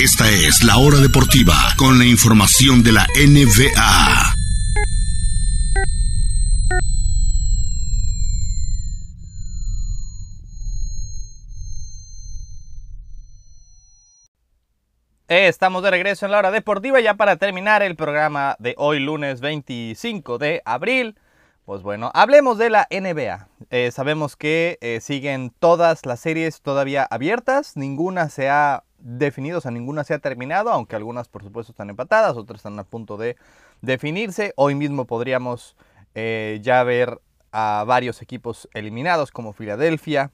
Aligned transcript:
Esta 0.00 0.30
es 0.30 0.62
la 0.62 0.76
hora 0.76 0.98
deportiva 0.98 1.54
con 1.76 1.98
la 1.98 2.04
información 2.04 2.84
de 2.84 2.92
la 2.92 3.04
NBA. 3.16 4.32
Eh, 15.26 15.48
Estamos 15.48 15.82
de 15.82 15.90
regreso 15.90 16.26
en 16.26 16.30
la 16.30 16.38
hora 16.38 16.52
deportiva 16.52 17.00
ya 17.00 17.14
para 17.14 17.34
terminar 17.34 17.82
el 17.82 17.96
programa 17.96 18.54
de 18.60 18.76
hoy 18.78 19.00
lunes 19.00 19.40
25 19.40 20.38
de 20.38 20.62
abril. 20.64 21.18
Pues 21.64 21.82
bueno, 21.82 22.12
hablemos 22.14 22.56
de 22.56 22.70
la 22.70 22.86
NBA. 22.88 23.48
Eh, 23.70 23.90
sabemos 23.90 24.36
que 24.36 24.78
eh, 24.80 25.00
siguen 25.00 25.52
todas 25.58 26.06
las 26.06 26.20
series 26.20 26.62
todavía 26.62 27.02
abiertas, 27.10 27.76
ninguna 27.76 28.28
se 28.28 28.48
ha 28.48 28.84
definido, 28.98 29.58
o 29.58 29.60
sea, 29.60 29.70
ninguna 29.70 30.04
se 30.04 30.14
ha 30.14 30.18
terminado, 30.18 30.70
aunque 30.70 30.96
algunas 30.96 31.28
por 31.28 31.42
supuesto 31.42 31.72
están 31.72 31.90
empatadas, 31.90 32.36
otras 32.36 32.58
están 32.58 32.78
a 32.78 32.84
punto 32.84 33.16
de 33.16 33.36
definirse. 33.80 34.52
Hoy 34.56 34.74
mismo 34.74 35.06
podríamos 35.06 35.76
eh, 36.14 36.58
ya 36.62 36.82
ver 36.82 37.20
a 37.52 37.84
varios 37.86 38.22
equipos 38.22 38.68
eliminados 38.74 39.30
como 39.30 39.52
Filadelfia, 39.52 40.32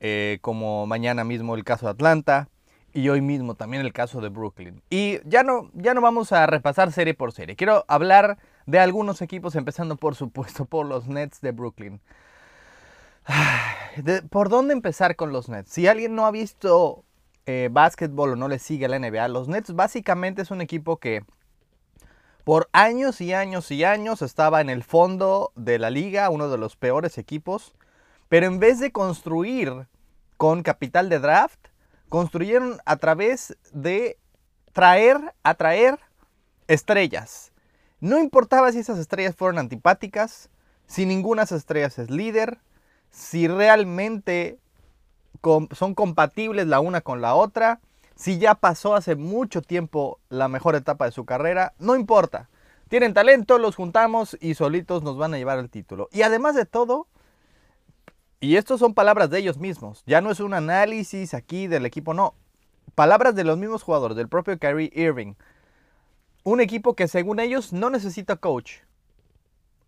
eh, 0.00 0.38
como 0.40 0.86
mañana 0.86 1.24
mismo 1.24 1.54
el 1.54 1.64
caso 1.64 1.86
de 1.86 1.92
Atlanta 1.92 2.48
y 2.92 3.08
hoy 3.08 3.20
mismo 3.20 3.56
también 3.56 3.84
el 3.84 3.92
caso 3.92 4.20
de 4.20 4.28
Brooklyn. 4.28 4.82
Y 4.88 5.18
ya 5.28 5.42
no, 5.42 5.70
ya 5.74 5.94
no 5.94 6.00
vamos 6.00 6.32
a 6.32 6.46
repasar 6.46 6.92
serie 6.92 7.12
por 7.12 7.32
serie. 7.32 7.56
Quiero 7.56 7.84
hablar 7.88 8.38
de 8.66 8.78
algunos 8.78 9.20
equipos, 9.20 9.56
empezando 9.56 9.96
por 9.96 10.14
supuesto 10.14 10.64
por 10.70 10.86
los 10.86 11.08
Nets 11.08 11.40
de 11.40 11.52
Brooklyn. 11.52 12.00
¿Por 14.30 14.48
dónde 14.48 14.74
empezar 14.74 15.16
con 15.16 15.32
los 15.32 15.48
Nets? 15.48 15.70
Si 15.72 15.86
alguien 15.86 16.14
no 16.14 16.26
ha 16.26 16.30
visto 16.30 17.03
eh, 17.46 17.68
básquetbol 17.70 18.32
o 18.32 18.36
no 18.36 18.48
le 18.48 18.58
sigue 18.58 18.86
a 18.86 18.88
la 18.88 18.98
NBA, 18.98 19.28
los 19.28 19.48
Nets 19.48 19.74
básicamente 19.74 20.42
es 20.42 20.50
un 20.50 20.60
equipo 20.60 20.98
que 20.98 21.24
por 22.44 22.68
años 22.72 23.20
y 23.20 23.32
años 23.32 23.70
y 23.70 23.84
años 23.84 24.20
estaba 24.20 24.60
en 24.60 24.68
el 24.68 24.84
fondo 24.84 25.52
de 25.56 25.78
la 25.78 25.90
liga, 25.90 26.28
uno 26.30 26.48
de 26.48 26.58
los 26.58 26.76
peores 26.76 27.16
equipos, 27.16 27.74
pero 28.28 28.46
en 28.46 28.58
vez 28.58 28.80
de 28.80 28.92
construir 28.92 29.86
con 30.36 30.62
capital 30.62 31.08
de 31.08 31.20
draft, 31.20 31.68
construyeron 32.08 32.78
a 32.84 32.96
través 32.96 33.56
de 33.72 34.18
traer, 34.72 35.34
atraer 35.42 35.98
estrellas. 36.68 37.52
No 38.00 38.18
importaba 38.18 38.72
si 38.72 38.80
esas 38.80 38.98
estrellas 38.98 39.34
fueron 39.34 39.58
antipáticas, 39.58 40.50
si 40.86 41.06
ninguna 41.06 41.42
de 41.42 41.46
esas 41.46 41.58
estrellas 41.60 41.98
es 41.98 42.10
líder, 42.10 42.58
si 43.10 43.48
realmente 43.48 44.58
son 45.72 45.94
compatibles 45.94 46.66
la 46.66 46.80
una 46.80 47.00
con 47.00 47.20
la 47.20 47.34
otra, 47.34 47.80
si 48.16 48.38
ya 48.38 48.54
pasó 48.54 48.94
hace 48.94 49.16
mucho 49.16 49.62
tiempo 49.62 50.18
la 50.28 50.48
mejor 50.48 50.74
etapa 50.76 51.06
de 51.06 51.12
su 51.12 51.24
carrera, 51.24 51.74
no 51.78 51.96
importa. 51.96 52.48
Tienen 52.88 53.14
talento, 53.14 53.58
los 53.58 53.76
juntamos 53.76 54.36
y 54.40 54.54
solitos 54.54 55.02
nos 55.02 55.16
van 55.16 55.34
a 55.34 55.38
llevar 55.38 55.58
el 55.58 55.70
título. 55.70 56.08
Y 56.12 56.22
además 56.22 56.54
de 56.54 56.64
todo, 56.64 57.08
y 58.40 58.56
estas 58.56 58.78
son 58.78 58.94
palabras 58.94 59.30
de 59.30 59.38
ellos 59.38 59.58
mismos, 59.58 60.02
ya 60.06 60.20
no 60.20 60.30
es 60.30 60.40
un 60.40 60.54
análisis 60.54 61.34
aquí 61.34 61.66
del 61.66 61.86
equipo, 61.86 62.14
no. 62.14 62.34
Palabras 62.94 63.34
de 63.34 63.44
los 63.44 63.58
mismos 63.58 63.82
jugadores, 63.82 64.16
del 64.16 64.28
propio 64.28 64.58
Kyrie 64.58 64.92
Irving. 64.94 65.34
Un 66.44 66.60
equipo 66.60 66.94
que 66.94 67.08
según 67.08 67.40
ellos 67.40 67.72
no 67.72 67.90
necesita 67.90 68.36
coach. 68.36 68.80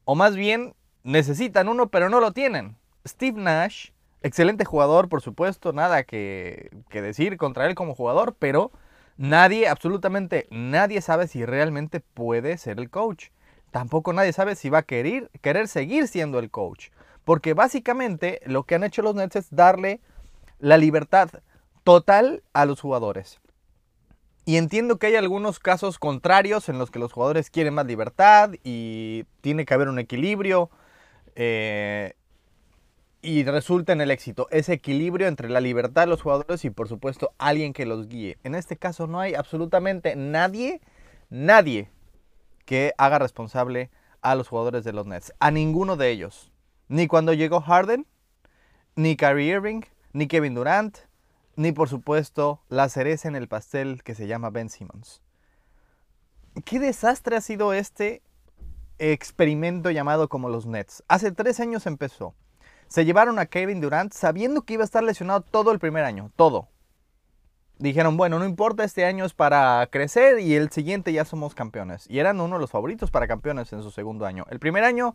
O 0.05 0.15
más 0.15 0.35
bien, 0.35 0.75
necesitan 1.05 1.69
uno, 1.69 1.89
pero 1.89 2.09
no 2.09 2.19
lo 2.19 2.33
tienen. 2.33 2.77
Steve 3.07 3.41
Nash, 3.41 3.91
excelente 4.23 4.65
jugador, 4.65 5.09
por 5.09 5.23
supuesto, 5.23 5.73
nada 5.73 6.05
que, 6.05 6.71
decir 6.91 7.37
contra 7.37 7.67
él 7.67 7.75
como 7.75 7.95
jugador, 7.95 8.35
pero 8.39 8.73
nadie, 9.17 9.69
absolutamente 9.69 10.47
nadie 10.51 11.01
sabe 11.01 11.29
si 11.29 11.45
realmente 11.45 12.01
puede 12.01 12.59
ser 12.59 12.79
el 12.79 12.91
coach. 12.91 13.29
Tampoco 13.71 14.13
nadie 14.13 14.33
sabe 14.33 14.57
si 14.57 14.71
va 14.71 14.79
a 14.79 14.83
querer, 14.83 15.31
querer 15.41 15.69
seguir 15.69 16.09
siendo 16.09 16.39
el 16.39 16.51
coach. 16.51 16.89
Porque 17.25 17.55
básicamente 17.55 18.41
lo 18.47 18.63
que 18.63 18.77
han 18.77 18.85
hecho 18.85 19.03
los 19.03 19.15
Nets 19.15 19.37
es 19.37 19.49
darle 19.51 20.01
la 20.59 20.77
libertad 20.77 21.29
total 21.85 22.43
a 22.53 22.65
los 22.65 22.81
jugadores. 22.81 23.41
Y 24.45 24.59
entiendo 24.59 24.99
que 24.99 25.09
hay 25.09 25.17
algunos 25.17 25.59
casos 25.59 25.99
contrarios 25.99 26.69
en 26.69 26.79
los 26.79 26.93
que 26.93 27.01
los 27.01 27.13
jugadores 27.13 27.51
quieren 27.51 27.75
más 27.75 27.87
libertad 27.87 28.53
y 28.63 29.25
tiene 29.41 29.67
que 29.67 29.75
haber 29.75 29.89
un 29.89 29.99
equilibrio. 29.99 30.71
eh, 31.35 32.15
y 33.27 33.43
resulta 33.43 33.93
en 33.93 34.01
el 34.01 34.13
éxito 34.13 34.47
ese 34.53 34.75
equilibrio 34.75 35.27
entre 35.27 35.51
la 35.51 35.61
libertad 35.61 36.03
de 36.03 36.07
los 36.07 36.23
jugadores 36.23 36.65
y 36.65 36.71
por 36.71 36.87
supuesto 36.87 37.33
alguien 37.39 37.73
que 37.73 37.85
los 37.85 38.07
guíe. 38.07 38.39
En 38.45 38.55
este 38.55 38.77
caso 38.77 39.09
no 39.09 39.19
hay 39.19 39.35
absolutamente 39.35 40.15
nadie, 40.15 40.81
nadie 41.29 41.91
que 42.65 42.93
haga 42.99 43.19
responsable 43.19 43.91
a 44.23 44.37
los 44.37 44.47
jugadores 44.47 44.85
de 44.85 44.93
los 44.93 45.07
Nets. 45.07 45.33
A 45.41 45.51
ninguno 45.51 45.97
de 45.97 46.11
ellos. 46.11 46.53
Ni 46.87 47.09
cuando 47.09 47.33
llegó 47.33 47.61
Harden, 47.61 48.07
ni 48.95 49.17
Kyrie 49.17 49.55
Irving, 49.55 49.81
ni 50.13 50.29
Kevin 50.29 50.55
Durant, 50.55 50.97
ni 51.57 51.73
por 51.73 51.89
supuesto 51.89 52.61
la 52.69 52.89
cereza 52.89 53.27
en 53.27 53.35
el 53.35 53.49
pastel 53.49 54.05
que 54.05 54.15
se 54.15 54.29
llama 54.29 54.51
Ben 54.51 54.71
Simmons. 54.71 55.21
¿Qué 56.65 56.79
desastre 56.79 57.35
ha 57.35 57.41
sido 57.41 57.73
este 57.73 58.23
experimento 59.01 59.91
llamado 59.91 60.29
como 60.29 60.49
los 60.49 60.65
Nets? 60.65 61.03
Hace 61.09 61.33
tres 61.33 61.59
años 61.59 61.87
empezó. 61.87 62.37
Se 62.89 63.05
llevaron 63.05 63.39
a 63.39 63.47
Kevin 63.47 63.81
Durant 63.81 64.13
sabiendo 64.13 64.63
que 64.63 64.75
iba 64.75 64.83
a 64.83 64.85
estar 64.85 65.03
lesionado 65.03 65.41
todo 65.41 65.73
el 65.73 65.79
primer 65.79 66.05
año, 66.05 66.31
todo. 66.37 66.69
Dijeron, 67.79 68.17
bueno, 68.17 68.39
no 68.39 68.47
importa, 68.47 68.85
este 68.85 69.05
año 69.05 69.25
es 69.27 69.35
para 69.35 69.87
crecer 69.91 70.39
y 70.41 70.55
el 70.55 70.71
siguiente 70.71 71.13
ya 71.13 71.25
somos 71.25 71.55
campeones. 71.55 72.07
Y 72.09 72.21
eran 72.21 72.41
uno 72.41 72.57
de 72.57 72.61
los 72.61 72.71
favoritos 72.71 73.11
para 73.11 73.27
campeones 73.27 73.73
en 73.73 73.83
su 73.83 73.91
segundo 73.91 74.25
año. 74.25 74.47
El 74.49 74.59
primer 74.59 74.85
año, 74.85 75.15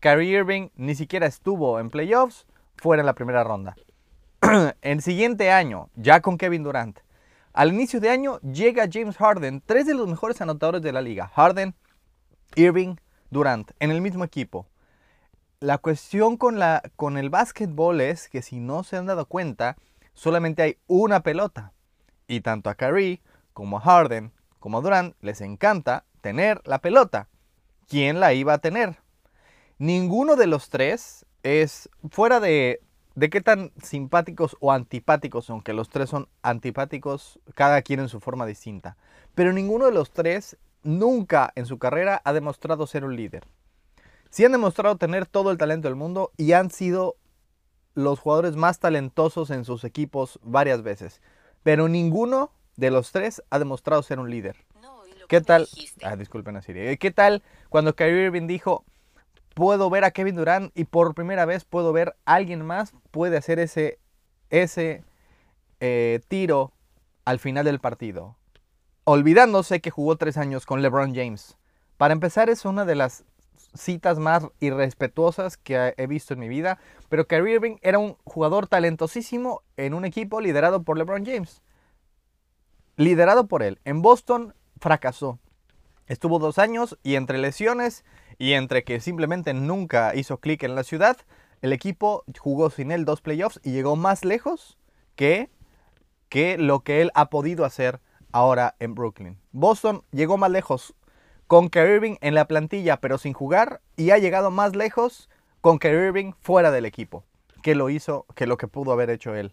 Kyrie 0.00 0.38
Irving 0.38 0.70
ni 0.74 0.96
siquiera 0.96 1.26
estuvo 1.26 1.78
en 1.78 1.90
playoffs, 1.90 2.46
fuera 2.76 3.02
en 3.02 3.06
la 3.06 3.14
primera 3.14 3.44
ronda. 3.44 3.76
el 4.82 5.00
siguiente 5.02 5.52
año, 5.52 5.90
ya 5.94 6.20
con 6.20 6.38
Kevin 6.38 6.64
Durant. 6.64 6.98
Al 7.52 7.72
inicio 7.72 8.00
de 8.00 8.08
año 8.08 8.40
llega 8.40 8.88
James 8.90 9.16
Harden, 9.16 9.62
tres 9.64 9.86
de 9.86 9.94
los 9.94 10.08
mejores 10.08 10.40
anotadores 10.40 10.82
de 10.82 10.90
la 10.90 11.02
liga. 11.02 11.28
Harden, 11.28 11.74
Irving, 12.56 12.96
Durant, 13.30 13.70
en 13.78 13.92
el 13.92 14.00
mismo 14.00 14.24
equipo. 14.24 14.66
La 15.62 15.78
cuestión 15.78 16.38
con, 16.38 16.58
la, 16.58 16.82
con 16.96 17.16
el 17.16 17.30
básquetbol 17.30 18.00
es 18.00 18.28
que 18.28 18.42
si 18.42 18.58
no 18.58 18.82
se 18.82 18.96
han 18.96 19.06
dado 19.06 19.26
cuenta, 19.26 19.76
solamente 20.12 20.60
hay 20.60 20.78
una 20.88 21.20
pelota. 21.22 21.72
Y 22.26 22.40
tanto 22.40 22.68
a 22.68 22.74
Kyrie 22.74 23.22
como 23.52 23.76
a 23.76 23.80
Harden 23.80 24.32
como 24.58 24.78
a 24.78 24.80
Durant 24.80 25.14
les 25.20 25.40
encanta 25.40 26.04
tener 26.20 26.60
la 26.64 26.80
pelota. 26.80 27.28
¿Quién 27.86 28.18
la 28.18 28.32
iba 28.32 28.54
a 28.54 28.58
tener? 28.58 28.96
Ninguno 29.78 30.34
de 30.34 30.48
los 30.48 30.68
tres 30.68 31.26
es 31.44 31.88
fuera 32.10 32.40
de, 32.40 32.80
de 33.14 33.30
qué 33.30 33.40
tan 33.40 33.70
simpáticos 33.80 34.56
o 34.58 34.72
antipáticos 34.72 35.44
son, 35.44 35.62
que 35.62 35.74
los 35.74 35.88
tres 35.90 36.10
son 36.10 36.26
antipáticos, 36.42 37.38
cada 37.54 37.82
quien 37.82 38.00
en 38.00 38.08
su 38.08 38.18
forma 38.18 38.46
distinta. 38.46 38.96
Pero 39.36 39.52
ninguno 39.52 39.84
de 39.84 39.92
los 39.92 40.10
tres 40.10 40.56
nunca 40.82 41.52
en 41.54 41.66
su 41.66 41.78
carrera 41.78 42.20
ha 42.24 42.32
demostrado 42.32 42.88
ser 42.88 43.04
un 43.04 43.14
líder. 43.14 43.44
Sí 44.32 44.46
han 44.46 44.52
demostrado 44.52 44.96
tener 44.96 45.26
todo 45.26 45.50
el 45.50 45.58
talento 45.58 45.88
del 45.88 45.94
mundo 45.94 46.32
y 46.38 46.52
han 46.52 46.70
sido 46.70 47.16
los 47.92 48.18
jugadores 48.18 48.56
más 48.56 48.78
talentosos 48.78 49.50
en 49.50 49.66
sus 49.66 49.84
equipos 49.84 50.40
varias 50.42 50.82
veces. 50.82 51.20
Pero 51.62 51.86
ninguno 51.86 52.50
de 52.76 52.90
los 52.90 53.12
tres 53.12 53.42
ha 53.50 53.58
demostrado 53.58 54.02
ser 54.02 54.18
un 54.18 54.30
líder. 54.30 54.56
¿Qué 55.28 55.42
tal? 55.42 55.68
Ah, 56.02 56.16
disculpen 56.16 56.56
a 56.56 56.62
Siri. 56.62 56.96
¿Qué 56.96 57.10
tal 57.10 57.42
cuando 57.68 57.94
Kyrie 57.94 58.24
Irving 58.24 58.46
dijo, 58.46 58.86
puedo 59.54 59.90
ver 59.90 60.04
a 60.04 60.12
Kevin 60.12 60.36
Durant 60.36 60.72
y 60.74 60.84
por 60.84 61.14
primera 61.14 61.44
vez 61.44 61.66
puedo 61.66 61.92
ver 61.92 62.16
a 62.24 62.36
alguien 62.36 62.64
más 62.64 62.94
puede 63.10 63.36
hacer 63.36 63.58
ese, 63.58 63.98
ese 64.48 65.04
eh, 65.80 66.20
tiro 66.28 66.72
al 67.26 67.38
final 67.38 67.66
del 67.66 67.80
partido? 67.80 68.38
Olvidándose 69.04 69.82
que 69.82 69.90
jugó 69.90 70.16
tres 70.16 70.38
años 70.38 70.64
con 70.64 70.80
LeBron 70.80 71.14
James. 71.14 71.58
Para 71.98 72.14
empezar, 72.14 72.48
es 72.48 72.64
una 72.64 72.86
de 72.86 72.94
las 72.94 73.26
citas 73.74 74.18
más 74.18 74.46
irrespetuosas 74.60 75.56
que 75.56 75.94
he 75.96 76.06
visto 76.06 76.34
en 76.34 76.40
mi 76.40 76.48
vida, 76.48 76.78
pero 77.08 77.26
Kyrie 77.26 77.54
Irving 77.54 77.76
era 77.82 77.98
un 77.98 78.16
jugador 78.24 78.66
talentosísimo 78.66 79.62
en 79.76 79.94
un 79.94 80.04
equipo 80.04 80.40
liderado 80.40 80.82
por 80.82 80.98
LeBron 80.98 81.24
James. 81.24 81.62
Liderado 82.96 83.46
por 83.46 83.62
él. 83.62 83.80
En 83.84 84.02
Boston 84.02 84.54
fracasó. 84.78 85.38
Estuvo 86.06 86.38
dos 86.38 86.58
años 86.58 86.98
y 87.02 87.14
entre 87.14 87.38
lesiones 87.38 88.04
y 88.38 88.52
entre 88.52 88.84
que 88.84 89.00
simplemente 89.00 89.54
nunca 89.54 90.14
hizo 90.14 90.38
clic 90.38 90.62
en 90.64 90.74
la 90.74 90.84
ciudad, 90.84 91.16
el 91.62 91.72
equipo 91.72 92.24
jugó 92.38 92.70
sin 92.70 92.90
él 92.90 93.04
dos 93.04 93.20
playoffs 93.20 93.60
y 93.62 93.70
llegó 93.70 93.96
más 93.96 94.24
lejos 94.24 94.78
que, 95.14 95.48
que 96.28 96.58
lo 96.58 96.80
que 96.80 97.00
él 97.00 97.10
ha 97.14 97.30
podido 97.30 97.64
hacer 97.64 98.00
ahora 98.32 98.74
en 98.80 98.94
Brooklyn. 98.94 99.38
Boston 99.52 100.02
llegó 100.10 100.36
más 100.36 100.50
lejos 100.50 100.94
con 101.52 101.68
Kyrie 101.68 101.96
Irving 101.96 102.16
en 102.22 102.34
la 102.34 102.46
plantilla 102.46 102.96
pero 102.96 103.18
sin 103.18 103.34
jugar 103.34 103.82
y 103.94 104.10
ha 104.10 104.16
llegado 104.16 104.50
más 104.50 104.74
lejos 104.74 105.28
con 105.60 105.78
Kyrie 105.78 106.06
Irving 106.06 106.32
fuera 106.40 106.70
del 106.70 106.86
equipo 106.86 107.24
que 107.62 107.74
lo 107.74 107.90
hizo, 107.90 108.24
que 108.34 108.46
lo 108.46 108.56
que 108.56 108.68
pudo 108.68 108.90
haber 108.90 109.10
hecho 109.10 109.34
él 109.34 109.52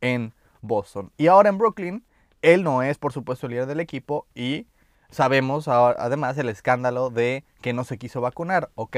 en 0.00 0.34
Boston. 0.60 1.12
Y 1.16 1.28
ahora 1.28 1.48
en 1.48 1.58
Brooklyn 1.58 2.04
Él 2.42 2.64
no 2.64 2.82
es, 2.82 2.98
por 2.98 3.12
supuesto, 3.12 3.46
el 3.46 3.52
líder 3.52 3.66
del 3.66 3.78
equipo 3.78 4.26
y 4.34 4.66
sabemos 5.08 5.68
además 5.68 6.36
el 6.36 6.48
escándalo 6.48 7.10
de 7.10 7.44
que 7.62 7.72
no 7.72 7.84
se 7.84 7.96
quiso 7.96 8.20
vacunar. 8.20 8.70
Ok, 8.74 8.96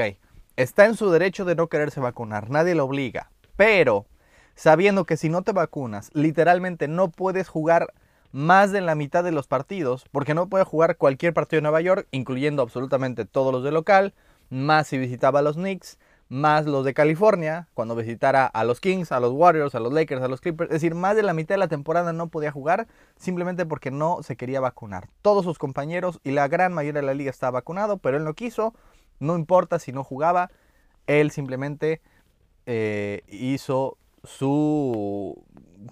está 0.55 0.85
en 0.85 0.95
su 0.95 1.11
derecho 1.11 1.45
de 1.45 1.53
no 1.53 1.67
quererse 1.67 1.99
vacunar, 1.99 2.49
nadie 2.49 2.73
lo 2.73 2.85
obliga, 2.85 3.29
pero 3.57 4.07
sabiendo 4.55 5.05
que 5.05 5.17
si 5.17 5.29
no 5.29 5.43
te 5.43 5.51
vacunas, 5.51 6.09
literalmente 6.15 6.87
no 6.87 7.11
puedes 7.11 7.47
jugar 7.47 7.93
más 8.31 8.71
de 8.71 8.81
la 8.81 8.95
mitad 8.95 9.23
de 9.23 9.31
los 9.31 9.47
partidos, 9.47 10.05
porque 10.11 10.33
no 10.33 10.49
puede 10.49 10.63
jugar 10.65 10.97
cualquier 10.97 11.33
partido 11.33 11.57
de 11.57 11.63
Nueva 11.63 11.81
York, 11.81 12.07
incluyendo 12.11 12.61
absolutamente 12.61 13.25
todos 13.25 13.51
los 13.51 13.63
de 13.63 13.71
local, 13.71 14.13
más 14.49 14.87
si 14.87 14.97
visitaba 14.97 15.39
a 15.39 15.41
los 15.41 15.55
Knicks, 15.55 15.97
más 16.29 16.67
los 16.67 16.85
de 16.85 16.93
California, 16.93 17.67
cuando 17.73 17.95
visitara 17.95 18.45
a 18.45 18.63
los 18.63 18.79
Kings, 18.79 19.11
a 19.11 19.19
los 19.19 19.33
Warriors, 19.33 19.73
a 19.73 19.79
los 19.79 19.91
Lakers, 19.91 20.21
a 20.21 20.27
los 20.27 20.41
Clippers. 20.41 20.69
Es 20.69 20.75
decir, 20.81 20.93
más 20.93 21.15
de 21.15 21.23
la 21.23 21.33
mitad 21.33 21.55
de 21.55 21.59
la 21.59 21.67
temporada 21.67 22.13
no 22.13 22.27
podía 22.27 22.51
jugar 22.51 22.87
simplemente 23.17 23.65
porque 23.65 23.89
no 23.89 24.21
se 24.21 24.37
quería 24.37 24.59
vacunar. 24.59 25.09
Todos 25.23 25.43
sus 25.43 25.57
compañeros 25.57 26.19
y 26.23 26.31
la 26.31 26.47
gran 26.47 26.71
mayoría 26.71 27.01
de 27.01 27.07
la 27.07 27.15
liga 27.15 27.31
estaba 27.31 27.51
vacunado, 27.51 27.97
pero 27.97 28.17
él 28.17 28.23
no 28.23 28.35
quiso. 28.35 28.75
No 29.19 29.35
importa 29.35 29.79
si 29.79 29.91
no 29.91 30.03
jugaba, 30.03 30.51
él 31.07 31.31
simplemente 31.31 31.99
eh, 32.67 33.23
hizo 33.27 33.97
su, 34.23 35.43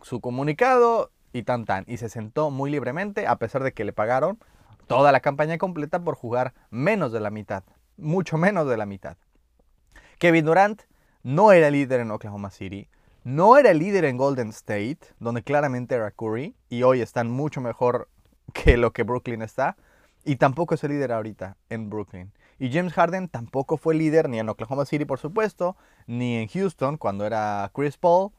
su 0.04 0.22
comunicado 0.22 1.10
y 1.34 1.44
tan 1.44 1.66
tan. 1.66 1.84
Y 1.88 1.98
se 1.98 2.10
sentó 2.10 2.52
muy 2.52 2.72
libremente, 2.72 3.28
a 3.28 3.38
pesar 3.38 3.64
de 3.64 3.74
que 3.74 3.86
le 3.86 3.94
pagaron 3.94 4.40
toda 4.88 5.12
la 5.12 5.20
campaña 5.20 5.58
completa 5.58 6.00
por 6.04 6.16
jugar 6.16 6.54
menos 6.70 7.12
de 7.12 7.20
la 7.20 7.30
mitad. 7.30 7.64
Mucho 7.98 8.38
menos 8.38 8.68
de 8.68 8.78
la 8.78 8.86
mitad. 8.86 9.18
Kevin 10.20 10.46
Durant 10.46 10.82
no 11.24 11.52
era 11.52 11.70
líder 11.70 12.00
en 12.00 12.12
Oklahoma 12.12 12.50
City, 12.50 12.90
no 13.24 13.58
era 13.58 13.74
líder 13.74 14.06
en 14.06 14.18
Golden 14.18 14.50
State, 14.50 15.00
donde 15.20 15.44
claramente 15.44 15.96
era 15.96 16.12
Curry, 16.12 16.56
y 16.70 16.84
hoy 16.84 17.02
están 17.02 17.30
mucho 17.30 17.60
mejor 17.60 18.08
que 18.54 18.78
lo 18.78 18.94
que 18.94 19.04
Brooklyn 19.04 19.42
está, 19.42 19.76
y 20.24 20.38
tampoco 20.38 20.76
es 20.76 20.84
el 20.84 20.92
líder 20.92 21.12
ahorita 21.12 21.58
en 21.70 21.90
Brooklyn. 21.90 22.32
Y 22.60 22.72
James 22.72 22.94
Harden 22.94 23.28
tampoco 23.28 23.78
fue 23.78 23.96
líder 23.96 24.30
ni 24.30 24.40
en 24.40 24.50
Oklahoma 24.50 24.86
City, 24.86 25.06
por 25.06 25.20
supuesto, 25.20 25.76
ni 26.08 26.38
en 26.38 26.48
Houston 26.48 26.98
cuando 26.98 27.26
era 27.26 27.70
Chris 27.74 27.98
Paul, 27.98 28.32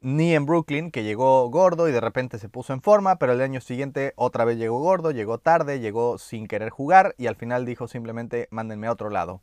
ni 0.00 0.34
en 0.34 0.46
Brooklyn, 0.46 0.90
que 0.90 1.02
llegó 1.02 1.48
gordo 1.50 1.88
y 1.88 1.92
de 1.92 2.00
repente 2.00 2.38
se 2.38 2.48
puso 2.48 2.72
en 2.72 2.82
forma, 2.82 3.16
pero 3.16 3.32
el 3.32 3.40
año 3.40 3.60
siguiente 3.60 4.12
otra 4.16 4.44
vez 4.44 4.58
llegó 4.58 4.80
gordo, 4.80 5.10
llegó 5.10 5.38
tarde, 5.38 5.80
llegó 5.80 6.18
sin 6.18 6.46
querer 6.46 6.70
jugar 6.70 7.14
y 7.18 7.26
al 7.26 7.36
final 7.36 7.66
dijo 7.66 7.88
simplemente 7.88 8.48
mándenme 8.50 8.86
a 8.86 8.92
otro 8.92 9.10
lado. 9.10 9.40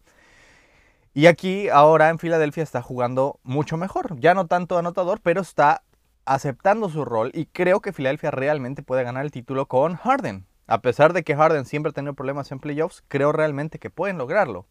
Y 1.14 1.26
aquí 1.26 1.68
ahora 1.70 2.10
en 2.10 2.20
Filadelfia 2.20 2.64
está 2.64 2.82
jugando 2.82 3.40
mucho 3.44 3.76
mejor. 3.76 4.20
Ya 4.20 4.36
no 4.36 4.46
tanto 4.46 4.78
anotador, 4.78 5.20
pero 5.22 5.42
está 5.42 5.82
aceptando 6.26 6.90
su 6.90 7.06
rol 7.06 7.32
y 7.34 7.46
creo 7.48 7.80
que 7.80 7.94
Filadelfia 7.94 8.32
realmente 8.32 8.84
puede 8.84 9.04
ganar 9.04 9.26
el 9.26 9.32
título 9.32 9.68
con 9.68 9.96
Harden. 9.96 10.46
A 10.68 10.82
pesar 10.82 11.14
de 11.14 11.24
que 11.24 11.36
Harden 11.36 11.66
siempre 11.66 11.90
ha 11.90 11.94
tenido 11.94 12.14
problemas 12.14 12.52
en 12.52 12.60
playoffs, 12.60 13.04
creo 13.08 13.32
realmente 13.32 13.80
que 13.80 13.90
pueden 13.90 14.20
lograrlo. 14.20 14.68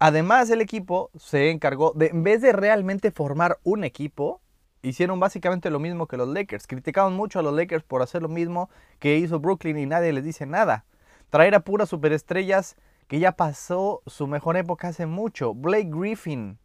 Además, 0.00 0.50
el 0.50 0.60
equipo 0.60 1.10
se 1.16 1.50
encargó 1.50 1.92
de, 1.94 2.06
en 2.06 2.24
vez 2.24 2.42
de 2.42 2.52
realmente 2.52 3.12
formar 3.12 3.60
un 3.62 3.84
equipo, 3.84 4.40
hicieron 4.82 5.20
básicamente 5.20 5.70
lo 5.70 5.78
mismo 5.78 6.06
que 6.06 6.16
los 6.16 6.28
Lakers. 6.28 6.66
Criticaban 6.66 7.14
mucho 7.14 7.38
a 7.38 7.42
los 7.42 7.54
Lakers 7.54 7.84
por 7.84 8.02
hacer 8.02 8.22
lo 8.22 8.28
mismo 8.28 8.68
que 8.98 9.16
hizo 9.16 9.40
Brooklyn 9.40 9.78
y 9.78 9.86
nadie 9.86 10.12
les 10.12 10.24
dice 10.24 10.46
nada. 10.46 10.84
Traer 11.30 11.54
a 11.54 11.60
puras 11.60 11.88
superestrellas 11.88 12.76
que 13.08 13.18
ya 13.18 13.32
pasó 13.32 14.02
su 14.06 14.26
mejor 14.26 14.56
época 14.56 14.88
hace 14.88 15.06
mucho. 15.06 15.54
Blake 15.54 15.90
Griffin 15.90 16.58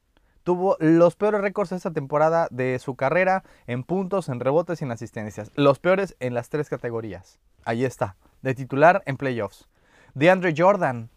tuvo 0.44 0.78
los 0.80 1.16
peores 1.16 1.42
récords 1.42 1.74
esta 1.74 1.92
temporada 1.92 2.48
de 2.52 2.80
su 2.80 2.96
carrera 2.96 3.44
en 3.66 3.84
puntos, 3.84 4.30
en 4.30 4.40
rebotes 4.40 4.82
y 4.82 4.86
en 4.86 4.92
asistencias. 4.92 5.52
Los 5.56 5.80
peores 5.80 6.16
en 6.20 6.34
las 6.34 6.50
tres 6.50 6.70
categorías. 6.70 7.40
Ahí 7.66 7.84
está, 7.84 8.16
de 8.42 8.56
titular 8.56 9.04
en 9.06 9.18
playoffs. 9.18 9.68
DeAndre 10.14 10.54
Jordan, 10.58 11.10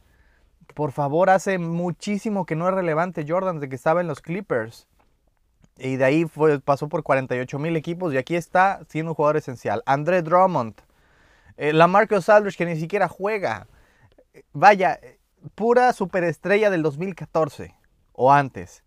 por 0.75 0.91
favor, 0.91 1.31
hace 1.31 1.58
muchísimo 1.58 2.44
que 2.44 2.56
no 2.56 2.69
es 2.69 2.75
relevante 2.75 3.25
Jordan 3.26 3.61
de 3.61 3.69
que 3.69 3.76
estaba 3.76 4.00
en 4.00 4.08
los 4.08 4.20
Clippers. 4.20 4.88
Y 5.81 5.97
de 5.97 6.05
ahí 6.05 6.25
fue, 6.27 6.61
pasó 6.61 6.88
por 6.88 7.03
48 7.03 7.59
mil 7.59 7.75
equipos 7.75 8.12
y 8.12 8.19
aquí 8.19 8.37
está 8.37 8.81
siendo 8.88 9.12
un 9.12 9.15
jugador 9.15 9.38
esencial. 9.38 9.82
André 9.87 10.23
Drummond, 10.23 10.75
eh, 11.56 11.73
la 11.73 11.87
Marcus 11.87 12.29
Aldridge 12.29 12.56
que 12.56 12.67
ni 12.67 12.77
siquiera 12.77 13.09
juega. 13.09 13.67
Vaya, 14.53 15.00
pura 15.55 15.93
superestrella 15.93 16.69
del 16.71 16.82
2014 16.82 17.75
o 18.12 18.31
antes. 18.31 18.85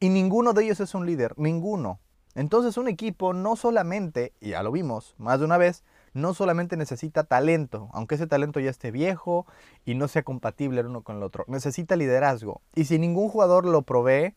Y 0.00 0.08
ninguno 0.08 0.54
de 0.54 0.64
ellos 0.64 0.80
es 0.80 0.94
un 0.94 1.04
líder, 1.04 1.34
ninguno. 1.36 2.00
Entonces 2.34 2.78
un 2.78 2.88
equipo 2.88 3.32
no 3.32 3.54
solamente, 3.54 4.32
y 4.40 4.50
ya 4.50 4.62
lo 4.62 4.72
vimos 4.72 5.14
más 5.18 5.38
de 5.38 5.44
una 5.44 5.58
vez, 5.58 5.84
no 6.14 6.32
solamente 6.32 6.76
necesita 6.76 7.24
talento, 7.24 7.90
aunque 7.92 8.14
ese 8.14 8.26
talento 8.26 8.60
ya 8.60 8.70
esté 8.70 8.90
viejo 8.90 9.46
y 9.84 9.94
no 9.94 10.08
sea 10.08 10.22
compatible 10.22 10.80
el 10.80 10.86
uno 10.86 11.02
con 11.02 11.16
el 11.16 11.22
otro, 11.22 11.44
necesita 11.48 11.96
liderazgo. 11.96 12.62
Y 12.74 12.84
si 12.86 12.98
ningún 12.98 13.28
jugador 13.28 13.66
lo 13.66 13.82
provee, 13.82 14.34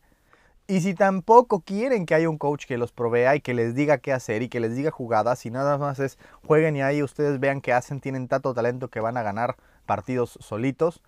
y 0.68 0.82
si 0.82 0.94
tampoco 0.94 1.60
quieren 1.62 2.04
que 2.04 2.14
haya 2.14 2.28
un 2.28 2.36
coach 2.36 2.66
que 2.66 2.76
los 2.76 2.92
provea 2.92 3.34
y 3.34 3.40
que 3.40 3.54
les 3.54 3.74
diga 3.74 3.98
qué 3.98 4.12
hacer 4.12 4.42
y 4.42 4.50
que 4.50 4.60
les 4.60 4.76
diga 4.76 4.90
jugadas, 4.90 5.38
si 5.38 5.50
nada 5.50 5.78
más 5.78 5.98
es 5.98 6.18
jueguen 6.46 6.76
y 6.76 6.82
ahí 6.82 7.02
ustedes 7.02 7.40
vean 7.40 7.62
qué 7.62 7.72
hacen, 7.72 8.00
tienen 8.00 8.28
tanto 8.28 8.52
talento 8.52 8.88
que 8.88 9.00
van 9.00 9.16
a 9.16 9.22
ganar 9.22 9.56
partidos 9.86 10.38
solitos, 10.42 11.02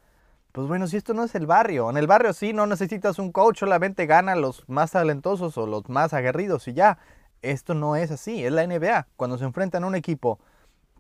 pues 0.53 0.67
bueno, 0.67 0.87
si 0.87 0.97
esto 0.97 1.13
no 1.13 1.25
es 1.25 1.35
el 1.35 1.47
barrio, 1.47 1.91
en 1.91 1.99
el 1.99 2.07
barrio 2.07 2.33
sí 2.33 2.55
no 2.55 2.67
necesitas 2.67 3.19
un 3.19 3.33
coach, 3.33 3.59
solamente 3.59 4.07
gana 4.07 4.35
los 4.35 4.67
más 4.67 4.93
talentosos 4.93 5.59
o 5.59 5.67
los 5.67 5.89
más 5.91 6.15
aguerridos 6.15 6.67
y 6.67 6.73
ya. 6.73 6.99
Esto 7.43 7.75
no 7.75 7.97
es 7.97 8.11
así, 8.11 8.45
es 8.45 8.53
la 8.53 8.67
NBA. 8.67 9.07
Cuando 9.17 9.39
se 9.39 9.45
enfrentan 9.45 9.85
a 9.85 9.87
un 9.87 9.95
equipo 9.95 10.41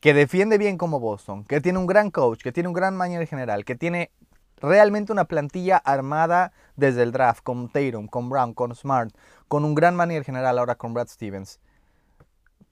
que 0.00 0.14
defiende 0.14 0.56
bien 0.58 0.78
como 0.78 1.00
Boston, 1.00 1.44
que 1.44 1.60
tiene 1.60 1.78
un 1.78 1.86
gran 1.86 2.10
coach, 2.10 2.42
que 2.42 2.52
tiene 2.52 2.68
un 2.68 2.74
gran 2.74 2.96
manager 2.96 3.26
general, 3.26 3.64
que 3.64 3.74
tiene 3.74 4.10
realmente 4.60 5.12
una 5.12 5.24
plantilla 5.24 5.76
armada 5.76 6.52
desde 6.76 7.02
el 7.02 7.12
draft, 7.12 7.42
con 7.42 7.68
Tatum, 7.68 8.06
con 8.06 8.28
Brown, 8.28 8.54
con 8.54 8.74
Smart, 8.74 9.14
con 9.48 9.64
un 9.64 9.74
gran 9.74 9.96
manager 9.96 10.24
general 10.24 10.58
ahora 10.58 10.74
con 10.76 10.94
Brad 10.94 11.08
Stevens. 11.08 11.60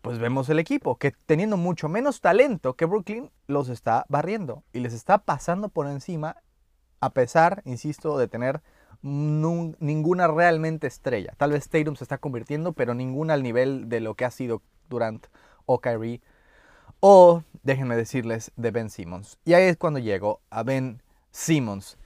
Pues 0.03 0.19
vemos 0.19 0.49
el 0.49 0.59
equipo 0.59 0.97
que 0.97 1.13
teniendo 1.27 1.57
mucho 1.57 1.89
menos 1.89 2.21
talento 2.21 2.75
que 2.75 2.85
Brooklyn, 2.85 3.31
los 3.47 3.69
está 3.69 4.07
barriendo 4.09 4.63
y 4.73 4.81
les 4.81 4.93
está 4.93 5.19
pasando 5.19 5.69
por 5.69 5.89
encima 5.89 6.37
a 7.01 7.11
pesar, 7.11 7.63
insisto, 7.65 8.19
de 8.19 8.29
tener 8.29 8.63
ninguna 9.03 10.27
realmente 10.29 10.87
estrella. 10.87 11.35
Tal 11.37 11.53
vez 11.53 11.69
Tatum 11.69 11.97
se 11.97 12.05
está 12.05 12.19
convirtiendo, 12.19 12.73
pero 12.73 12.95
ninguna 12.95 13.35
al 13.35 13.43
nivel 13.43 13.89
de 13.89 14.01
lo 14.01 14.15
que 14.15 14.25
ha 14.25 14.31
sido 14.31 14.63
Durant 14.89 15.27
o 15.67 15.81
Kyrie. 15.81 16.21
O, 17.01 17.43
déjenme 17.63 17.97
decirles, 17.97 18.51
de 18.57 18.71
Ben 18.73 18.91
Simmons. 18.91 19.39
Y 19.45 19.55
ahí 19.55 19.65
es 19.65 19.77
cuando 19.77 20.01
llego 20.01 20.41
a 20.51 20.65
Ben 20.65 21.01
Simmons. 21.39 21.97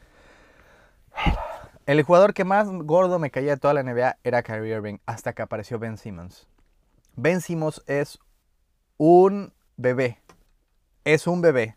El 1.86 2.02
jugador 2.02 2.34
que 2.34 2.44
más 2.44 2.68
gordo 2.68 3.18
me 3.18 3.30
caía 3.30 3.52
de 3.52 3.56
toda 3.56 3.74
la 3.74 3.82
NBA 3.82 4.18
era 4.22 4.42
Kyrie 4.42 4.74
Irving, 4.76 4.98
hasta 5.06 5.32
que 5.32 5.42
apareció 5.42 5.78
Ben 5.78 5.96
Simmons. 5.96 6.46
Ben 7.16 7.40
Simmons 7.40 7.82
es 7.86 8.18
un 8.98 9.52
bebé. 9.76 10.20
Es 11.04 11.26
un 11.26 11.40
bebé. 11.40 11.76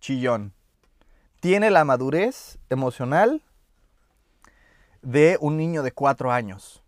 Chillón 0.00 0.54
tiene 1.40 1.70
la 1.70 1.84
madurez 1.84 2.60
emocional 2.70 3.42
de 5.02 5.38
un 5.40 5.56
niño 5.56 5.82
de 5.82 5.90
cuatro 5.90 6.30
años. 6.30 6.84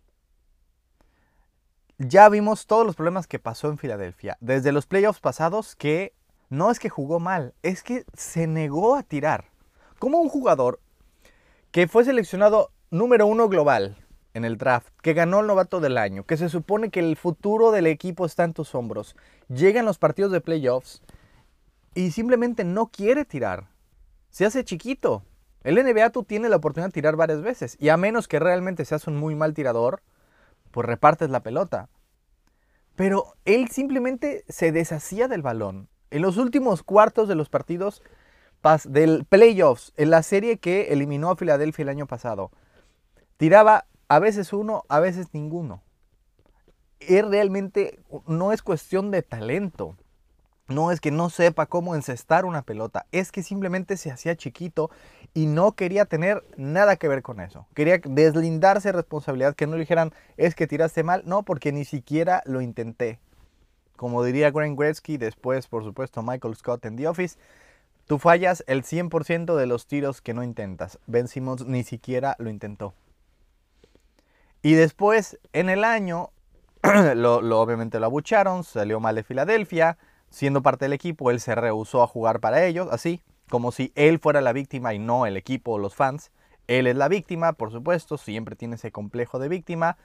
Ya 1.97 2.29
vimos 2.29 2.65
todos 2.65 2.85
los 2.85 2.95
problemas 2.95 3.27
que 3.27 3.37
pasó 3.37 3.67
en 3.67 3.77
Filadelfia. 3.77 4.37
Desde 4.39 4.71
los 4.71 4.85
playoffs 4.85 5.19
pasados 5.19 5.75
que 5.75 6.13
no 6.49 6.71
es 6.71 6.79
que 6.79 6.87
jugó 6.87 7.19
mal, 7.19 7.53
es 7.63 7.83
que 7.83 8.05
se 8.13 8.47
negó 8.47 8.95
a 8.95 9.03
tirar. 9.03 9.54
Como 9.99 10.19
un 10.19 10.29
jugador 10.29 10.79
que 11.71 11.87
fue 11.87 12.05
seleccionado 12.05 12.71
número 12.91 13.27
uno 13.27 13.49
global 13.49 13.97
en 14.33 14.45
el 14.45 14.57
draft, 14.57 14.89
que 15.01 15.13
ganó 15.13 15.39
el 15.39 15.47
novato 15.47 15.79
del 15.79 15.97
año, 15.97 16.25
que 16.25 16.37
se 16.37 16.49
supone 16.49 16.89
que 16.89 16.99
el 16.99 17.15
futuro 17.15 17.71
del 17.71 17.87
equipo 17.87 18.25
está 18.25 18.43
en 18.43 18.53
tus 18.53 18.75
hombros, 18.75 19.15
llega 19.47 19.79
en 19.79 19.85
los 19.85 19.97
partidos 19.97 20.31
de 20.31 20.41
playoffs 20.41 21.01
y 21.93 22.11
simplemente 22.11 22.63
no 22.63 22.87
quiere 22.87 23.25
tirar 23.25 23.69
se 24.35 24.45
hace 24.45 24.65
chiquito. 24.65 25.23
El 25.63 25.75
NBA 25.75 26.09
tú 26.09 26.23
tienes 26.23 26.49
la 26.49 26.57
oportunidad 26.57 26.89
de 26.89 26.93
tirar 26.95 27.15
varias 27.15 27.41
veces. 27.41 27.77
Y 27.79 27.87
a 27.87 27.95
menos 27.95 28.27
que 28.27 28.37
realmente 28.37 28.83
seas 28.83 29.07
un 29.07 29.15
muy 29.15 29.33
mal 29.33 29.53
tirador, 29.53 30.01
pues 30.71 30.85
repartes 30.85 31.29
la 31.29 31.41
pelota. 31.41 31.87
Pero 32.97 33.35
él 33.45 33.69
simplemente 33.69 34.43
se 34.49 34.73
deshacía 34.73 35.29
del 35.29 35.41
balón. 35.41 35.87
En 36.11 36.21
los 36.21 36.35
últimos 36.35 36.83
cuartos 36.83 37.29
de 37.29 37.35
los 37.35 37.47
partidos 37.47 38.03
del 38.85 39.25
playoffs, 39.25 39.93
en 39.95 40.09
la 40.09 40.23
serie 40.23 40.57
que 40.57 40.91
eliminó 40.91 41.29
a 41.29 41.35
Filadelfia 41.35 41.83
el 41.83 41.89
año 41.89 42.07
pasado, 42.07 42.51
tiraba 43.37 43.85
a 44.07 44.19
veces 44.19 44.53
uno, 44.53 44.83
a 44.89 44.99
veces 44.99 45.27
ninguno. 45.33 45.83
Es 46.99 47.23
realmente, 47.25 47.99
no 48.25 48.51
es 48.51 48.63
cuestión 48.63 49.11
de 49.11 49.21
talento. 49.21 49.95
No 50.67 50.89
es 50.91 50.99
que 50.99 51.11
no 51.11 51.29
sepa 51.29 51.67
cómo 51.67 51.93
encestar 51.93 52.43
una 52.43 52.63
pelota, 52.63 53.05
es 53.11 53.31
que 53.31 53.43
simplemente 53.43 53.97
se 53.97 54.09
hacía 54.09 54.35
chiquito 54.35 54.89
y 55.35 55.45
no 55.45 55.73
quería 55.73 56.05
tener 56.05 56.43
nada 56.57 56.95
que 56.95 57.07
ver 57.07 57.21
con 57.21 57.39
eso. 57.39 57.67
Quería 57.75 57.99
deslindarse 58.03 58.87
de 58.87 58.93
responsabilidad, 58.93 59.53
que 59.53 59.67
no 59.67 59.73
le 59.73 59.81
dijeran 59.81 60.11
es 60.37 60.55
que 60.55 60.65
tiraste 60.65 61.03
mal, 61.03 61.21
no, 61.27 61.43
porque 61.43 61.71
ni 61.71 61.85
siquiera 61.85 62.41
lo 62.47 62.61
intenté. 62.61 63.19
como 63.95 64.23
diría 64.23 64.51
Grant 64.51 64.77
Gretzky, 64.77 65.17
después 65.17 65.67
por 65.67 65.83
supuesto 65.83 66.23
Michael 66.23 66.55
Scott 66.55 66.85
en 66.85 66.95
The 66.97 67.07
Office, 67.07 67.37
tú 68.07 68.19
fallas 68.19 68.63
el 68.67 68.83
100% 68.83 69.55
de 69.55 69.65
los 69.65 69.87
tiros 69.87 70.21
que 70.21 70.33
no 70.33 70.43
intentas. 70.43 70.99
Ben 71.07 71.27
Simmons 71.27 71.65
ni 71.65 71.83
siquiera 71.83 72.35
lo 72.39 72.49
intentó. 72.49 72.93
Y 74.61 74.73
después, 74.73 75.39
en 75.53 75.69
el 75.69 75.83
año, 75.83 76.31
lo, 77.15 77.37
obviamente 77.61 77.99
lo 77.99 78.07
abucharon, 78.07 78.63
salió 78.63 78.99
mal 78.99 79.15
de 79.15 79.23
Filadelfia, 79.23 79.97
siendo 80.29 80.61
parte 80.61 80.85
del 80.85 80.93
equipo, 80.93 81.29
él 81.31 81.39
se 81.39 81.55
rehusó 81.55 82.01
a 82.01 82.07
jugar 82.07 82.39
para 82.39 82.65
ellos, 82.65 82.87
así, 82.91 83.21
como 83.49 83.71
si 83.71 83.91
él 83.95 84.19
fuera 84.19 84.41
la 84.41 84.53
víctima 84.53 84.93
y 84.93 84.99
no 84.99 85.25
el 85.25 85.37
equipo 85.37 85.73
o 85.73 85.77
los 85.77 85.95
fans. 85.95 86.31
Él 86.67 86.87
es 86.87 86.95
la 86.95 87.07
víctima, 87.07 87.53
por 87.53 87.71
supuesto, 87.71 88.17
siempre 88.17 88.55
tiene 88.55 88.75
ese 88.75 88.91
complejo 88.91 89.37
de 89.37 89.49
víctima. 89.49 89.97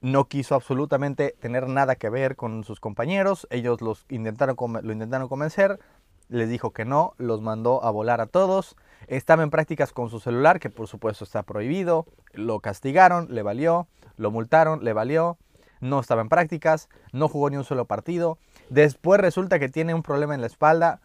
No 0.00 0.26
quiso 0.26 0.54
absolutamente 0.54 1.34
tener 1.40 1.66
nada 1.68 1.96
que 1.96 2.08
ver 2.08 2.36
con 2.36 2.62
sus 2.64 2.78
compañeros. 2.78 3.46
Ellos 3.50 3.80
los 3.80 4.06
intentaron, 4.08 4.56
lo 4.56 4.92
intentaron 4.92 5.28
convencer. 5.28 5.80
Les 6.28 6.48
dijo 6.48 6.72
que 6.72 6.84
no, 6.84 7.14
los 7.18 7.40
mandó 7.40 7.84
a 7.84 7.90
volar 7.90 8.20
a 8.20 8.26
todos. 8.26 8.76
Estaba 9.06 9.42
en 9.42 9.50
prácticas 9.50 9.92
con 9.92 10.10
su 10.10 10.18
celular, 10.18 10.58
que 10.58 10.70
por 10.70 10.88
supuesto 10.88 11.24
está 11.24 11.42
prohibido. 11.42 12.06
Lo 12.32 12.60
castigaron, 12.60 13.28
le 13.30 13.42
valió. 13.42 13.86
Lo 14.16 14.30
multaron, 14.30 14.84
le 14.84 14.92
valió. 14.92 15.38
No 15.80 16.00
estaba 16.00 16.22
en 16.22 16.28
prácticas, 16.28 16.88
no 17.12 17.28
jugó 17.28 17.50
ni 17.50 17.56
un 17.56 17.64
solo 17.64 17.84
partido. 17.84 18.38
Después 18.70 19.20
resulta 19.20 19.58
que 19.58 19.68
tiene 19.68 19.94
un 19.94 20.02
problema 20.02 20.34
en 20.34 20.40
la 20.40 20.46
espalda. 20.46 21.00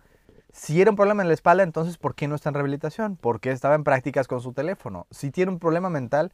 Si 0.53 0.81
era 0.81 0.89
un 0.89 0.97
problema 0.97 1.21
en 1.21 1.27
la 1.27 1.33
espalda, 1.33 1.63
entonces 1.63 1.97
¿por 1.97 2.15
qué 2.15 2.27
no 2.27 2.35
está 2.35 2.49
en 2.49 2.55
rehabilitación? 2.55 3.15
¿Por 3.15 3.39
qué 3.39 3.51
estaba 3.51 3.75
en 3.75 3.83
prácticas 3.83 4.27
con 4.27 4.41
su 4.41 4.53
teléfono? 4.53 5.07
Si 5.11 5.31
tiene 5.31 5.51
un 5.51 5.59
problema 5.59 5.89
mental, 5.89 6.31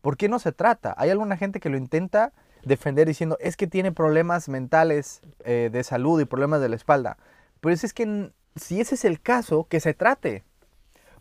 ¿por 0.00 0.16
qué 0.16 0.28
no 0.28 0.38
se 0.38 0.52
trata? 0.52 0.94
Hay 0.96 1.10
alguna 1.10 1.36
gente 1.36 1.60
que 1.60 1.68
lo 1.68 1.76
intenta 1.76 2.32
defender 2.64 3.06
diciendo 3.06 3.36
es 3.40 3.56
que 3.56 3.66
tiene 3.66 3.92
problemas 3.92 4.48
mentales 4.48 5.20
eh, 5.44 5.68
de 5.72 5.84
salud 5.84 6.20
y 6.20 6.24
problemas 6.24 6.60
de 6.60 6.68
la 6.68 6.76
espalda. 6.76 7.18
Pues 7.62 7.84
es 7.84 7.94
que 7.94 8.32
si 8.56 8.80
ese 8.80 8.96
es 8.96 9.04
el 9.04 9.20
caso, 9.22 9.68
que 9.70 9.78
se 9.78 9.94
trate. 9.94 10.42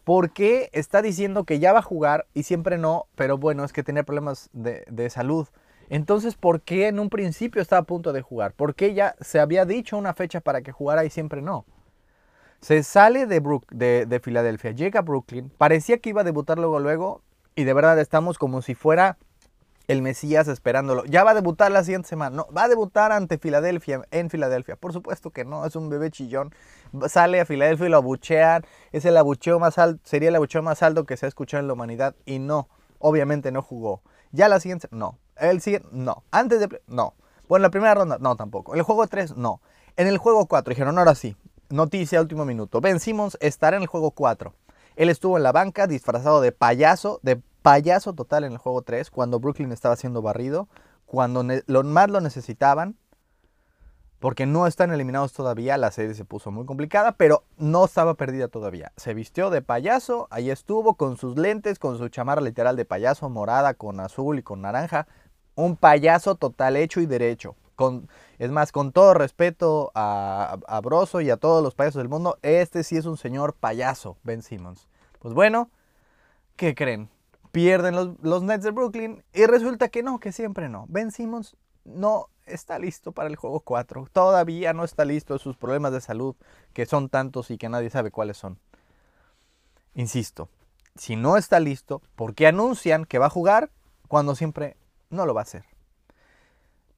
¿Por 0.04 0.32
qué 0.32 0.72
está 0.74 1.04
diciendo 1.04 1.44
que 1.44 1.60
ya 1.60 1.72
va 1.72 1.80
a 1.80 1.84
jugar 1.84 2.26
y 2.34 2.42
siempre 2.44 2.80
no? 2.80 3.06
Pero 3.14 3.38
bueno, 3.38 3.64
es 3.64 3.72
que 3.72 3.84
tiene 3.84 4.04
problemas 4.04 4.50
de, 4.52 4.84
de 4.90 5.12
salud. 5.12 5.48
Entonces, 5.90 6.34
¿por 6.34 6.62
qué 6.62 6.88
en 6.88 6.98
un 6.98 7.12
principio 7.12 7.62
estaba 7.62 7.82
a 7.82 7.86
punto 7.86 8.12
de 8.12 8.24
jugar? 8.24 8.54
¿Por 8.54 8.74
qué 8.74 8.96
ya 8.96 9.16
se 9.22 9.40
había 9.40 9.66
dicho 9.66 10.00
una 10.00 10.16
fecha 10.16 10.42
para 10.42 10.64
que 10.64 10.72
jugara 10.72 11.06
y 11.06 11.12
siempre 11.12 11.44
no? 11.44 11.64
Se 12.60 12.82
sale 12.82 13.28
de, 13.28 13.40
de, 14.08 14.20
Filadelfia, 14.20 14.72
llega 14.72 15.02
a 15.02 15.04
Brooklyn, 15.04 15.52
parecía 15.60 16.00
que 16.00 16.10
iba 16.10 16.22
a 16.22 16.24
debutar 16.24 16.58
luego, 16.58 16.80
luego, 16.80 17.22
y 17.56 17.66
de 17.66 17.74
verdad 17.74 18.00
estamos 18.00 18.40
como 18.40 18.64
si 18.64 18.74
fuera 18.74 19.20
el 19.92 20.02
Mesías 20.02 20.48
esperándolo. 20.48 21.06
Ya 21.06 21.24
va 21.24 21.32
a 21.32 21.34
debutar 21.34 21.72
la 21.72 21.84
siguiente 21.84 22.10
semana. 22.10 22.36
No, 22.36 22.48
va 22.56 22.64
a 22.64 22.68
debutar 22.68 23.12
ante 23.12 23.38
Filadelfia, 23.38 24.02
en 24.12 24.30
Filadelfia. 24.30 24.76
Por 24.76 24.94
supuesto 24.94 25.32
que 25.32 25.46
no, 25.46 25.66
es 25.66 25.76
un 25.76 25.90
bebé 25.90 26.12
chillón. 26.12 26.54
Sale 27.08 27.42
a 27.42 27.46
Filadelfia 27.46 27.88
y 27.88 27.90
lo 27.90 27.98
abuchean. 27.98 28.66
Es 28.92 29.06
el 29.06 29.18
abucheo 29.18 29.60
más 29.60 29.78
alto, 29.78 30.02
sería 30.04 30.30
el 30.30 30.36
abucheo 30.36 30.62
más 30.62 30.82
alto 30.84 31.06
que 31.06 31.18
se 31.18 31.26
ha 31.26 31.30
escuchado 31.30 31.62
en 31.62 31.68
la 31.68 31.74
humanidad. 31.74 32.16
Y 32.26 32.40
no, 32.40 32.70
obviamente 33.00 33.52
no 33.52 33.62
jugó. 33.62 34.02
Ya 34.32 34.48
la 34.48 34.60
siguiente, 34.60 34.88
no. 34.92 35.20
El 35.36 35.62
siguiente, 35.62 35.88
no. 35.92 36.24
Antes 36.32 36.60
de, 36.60 36.82
no. 36.88 37.16
Bueno, 37.48 37.64
la 37.64 37.70
primera 37.70 37.94
ronda, 37.94 38.18
no 38.20 38.36
tampoco. 38.36 38.76
El 38.76 38.82
juego 38.84 39.06
3, 39.08 39.36
no. 39.36 39.62
En 39.98 40.08
el 40.08 40.18
juego 40.18 40.46
4 40.46 40.72
dijeron, 40.72 40.98
ahora 40.98 41.16
sí, 41.16 41.36
Noticia 41.72 42.20
último 42.20 42.44
minuto. 42.44 42.82
Ben 42.82 43.00
Simmons 43.00 43.38
estará 43.40 43.78
en 43.78 43.84
el 43.84 43.88
juego 43.88 44.12
4. 44.12 44.54
Él 44.98 45.10
estuvo 45.10 45.38
en 45.38 45.44
la 45.44 45.54
banca 45.54 45.88
disfrazado 45.88 46.42
de 46.42 46.52
payaso, 46.52 47.20
de 47.24 47.42
payaso 47.62 48.14
total 48.14 48.44
en 48.44 48.54
el 48.54 48.58
juego 48.58 48.82
3, 48.82 49.10
cuando 49.12 49.40
Brooklyn 49.40 49.72
estaba 49.72 49.96
siendo 49.96 50.22
barrido, 50.22 50.68
cuando 51.06 51.46
lo 51.66 51.84
más 51.84 52.10
lo 52.10 52.22
necesitaban, 52.22 52.96
porque 54.20 54.46
no 54.46 54.68
están 54.68 54.92
eliminados 54.92 55.34
todavía, 55.34 55.78
la 55.78 55.92
serie 55.92 56.14
se 56.14 56.26
puso 56.26 56.52
muy 56.52 56.66
complicada, 56.66 57.14
pero 57.14 57.44
no 57.58 57.86
estaba 57.86 58.14
perdida 58.14 58.48
todavía. 58.48 58.92
Se 58.96 59.14
vistió 59.14 59.50
de 59.50 59.64
payaso, 59.64 60.28
ahí 60.30 60.52
estuvo 60.52 60.96
con 60.96 61.18
sus 61.18 61.38
lentes, 61.38 61.80
con 61.80 61.98
su 61.98 62.08
chamarra 62.10 62.42
literal 62.42 62.76
de 62.76 62.86
payaso, 62.86 63.30
morada, 63.30 63.74
con 63.74 64.00
azul 64.00 64.38
y 64.38 64.44
con 64.44 64.62
naranja. 64.62 65.08
Un 65.56 65.76
payaso 65.76 66.36
total 66.36 66.78
hecho 66.78 67.02
y 67.02 67.08
derecho 67.08 67.56
es 68.38 68.52
más, 68.52 68.72
con 68.72 68.92
todo 68.92 69.14
respeto 69.14 69.92
a, 69.96 70.58
a 70.68 70.82
Broso 70.82 71.22
y 71.22 71.30
a 71.30 71.38
todos 71.38 71.64
los 71.64 71.74
payasos 71.76 72.00
del 72.00 72.10
mundo, 72.10 72.38
este 72.42 72.84
sí 72.84 72.98
es 72.98 73.06
un 73.06 73.18
señor 73.18 73.56
payaso, 73.56 74.18
Ben 74.24 74.42
Simmons. 74.42 74.88
Pues 75.20 75.34
bueno, 75.34 75.70
¿qué 76.56 76.76
creen? 76.76 77.10
Pierden 77.52 77.96
los, 77.96 78.10
los 78.22 78.44
Nets 78.44 78.64
de 78.64 78.72
Brooklyn 78.72 79.24
y 79.34 79.46
resulta 79.46 79.90
que 79.90 80.04
no, 80.04 80.20
que 80.20 80.32
siempre 80.32 80.70
no. 80.70 80.86
Ben 80.90 81.12
Simmons 81.12 81.56
no 81.84 82.28
está 82.46 82.80
listo 82.80 83.12
para 83.12 83.30
el 83.30 83.36
juego 83.36 83.62
4. 83.62 84.08
Todavía 84.12 84.74
no 84.74 84.84
está 84.84 85.06
listo 85.06 85.34
de 85.34 85.40
sus 85.40 85.58
problemas 85.58 85.92
de 85.92 86.02
salud, 86.02 86.36
que 86.74 86.86
son 86.86 87.10
tantos 87.10 87.52
y 87.52 87.58
que 87.58 87.70
nadie 87.70 87.90
sabe 87.90 88.12
cuáles 88.12 88.38
son. 88.38 88.60
Insisto, 89.94 90.50
si 90.96 91.16
no 91.16 91.38
está 91.38 91.60
listo, 91.60 92.02
¿por 92.16 92.34
qué 92.34 92.48
anuncian 92.48 93.06
que 93.06 93.20
va 93.20 93.28
a 93.28 93.32
jugar 93.32 93.72
cuando 94.08 94.36
siempre 94.36 94.78
no 95.10 95.26
lo 95.26 95.34
va 95.34 95.42
a 95.42 95.44
hacer? 95.44 95.66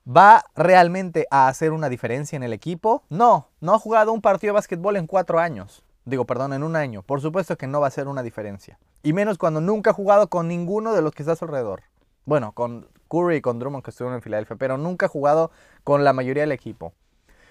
¿Va 0.05 0.45
realmente 0.55 1.27
a 1.31 1.47
hacer 1.47 1.71
una 1.71 1.89
diferencia 1.89 2.35
en 2.35 2.43
el 2.43 2.53
equipo? 2.53 3.03
No, 3.09 3.49
no 3.61 3.73
ha 3.73 3.79
jugado 3.79 4.11
un 4.11 4.21
partido 4.21 4.51
de 4.51 4.55
básquetbol 4.55 4.97
en 4.97 5.07
cuatro 5.07 5.39
años. 5.39 5.83
Digo, 6.05 6.25
perdón, 6.25 6.53
en 6.53 6.63
un 6.63 6.75
año. 6.75 7.01
Por 7.01 7.21
supuesto 7.21 7.57
que 7.57 7.67
no 7.67 7.79
va 7.79 7.87
a 7.87 7.89
hacer 7.89 8.07
una 8.07 8.23
diferencia. 8.23 8.77
Y 9.03 9.13
menos 9.13 9.37
cuando 9.37 9.61
nunca 9.61 9.91
ha 9.91 9.93
jugado 9.93 10.27
con 10.27 10.47
ninguno 10.47 10.93
de 10.93 11.01
los 11.01 11.13
que 11.13 11.23
está 11.23 11.33
a 11.33 11.35
su 11.35 11.45
alrededor. 11.45 11.83
Bueno, 12.25 12.51
con 12.53 12.87
Curry 13.09 13.37
y 13.37 13.41
con 13.41 13.59
Drummond 13.59 13.83
que 13.83 13.91
estuvieron 13.91 14.15
en 14.15 14.21
Filadelfia, 14.21 14.55
pero 14.55 14.77
nunca 14.77 15.07
ha 15.07 15.09
jugado 15.09 15.51
con 15.83 16.03
la 16.03 16.13
mayoría 16.13 16.43
del 16.43 16.51
equipo. 16.51 16.93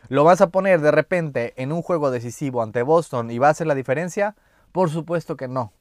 ¿Lo 0.09 0.25
vas 0.25 0.41
a 0.41 0.51
poner 0.51 0.81
de 0.81 0.91
repente 0.91 1.55
en 1.57 1.73
un 1.73 1.83
juego 1.83 2.11
decisivo 2.11 2.63
ante 2.63 2.83
Boston 2.83 3.31
y 3.31 3.39
va 3.39 3.49
a 3.49 3.51
hacer 3.51 3.67
la 3.67 3.75
diferencia? 3.75 4.35
Por 4.73 4.91
supuesto 4.91 5.37
que 5.37 5.49
no. 5.49 5.73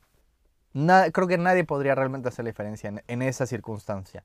creo 0.74 1.28
que 1.28 1.38
nadie 1.38 1.63
podría 1.63 1.96
realmente 1.96 2.30
hacer 2.30 2.46
la 2.46 2.51
diferencia 2.51 3.04
en 3.08 3.22
esa 3.22 3.46
circunstancia 3.46 4.24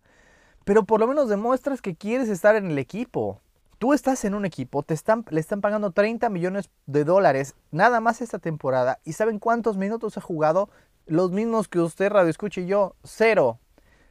pero 0.66 0.84
por 0.84 0.98
lo 0.98 1.06
menos 1.06 1.28
demuestras 1.28 1.80
que 1.80 1.94
quieres 1.94 2.28
estar 2.28 2.56
en 2.56 2.72
el 2.72 2.78
equipo. 2.78 3.40
Tú 3.78 3.92
estás 3.92 4.24
en 4.24 4.34
un 4.34 4.46
equipo, 4.46 4.82
te 4.82 4.94
están, 4.94 5.24
le 5.28 5.38
están 5.38 5.60
pagando 5.60 5.90
30 5.90 6.30
millones 6.30 6.70
de 6.86 7.04
dólares 7.04 7.54
nada 7.70 8.00
más 8.00 8.22
esta 8.22 8.38
temporada 8.38 9.00
y 9.04 9.12
¿saben 9.12 9.38
cuántos 9.38 9.76
minutos 9.76 10.16
ha 10.16 10.22
jugado? 10.22 10.70
Los 11.04 11.30
mismos 11.30 11.68
que 11.68 11.80
usted 11.80 12.10
radio 12.10 12.30
escuche 12.30 12.64
yo, 12.64 12.94
cero. 13.04 13.58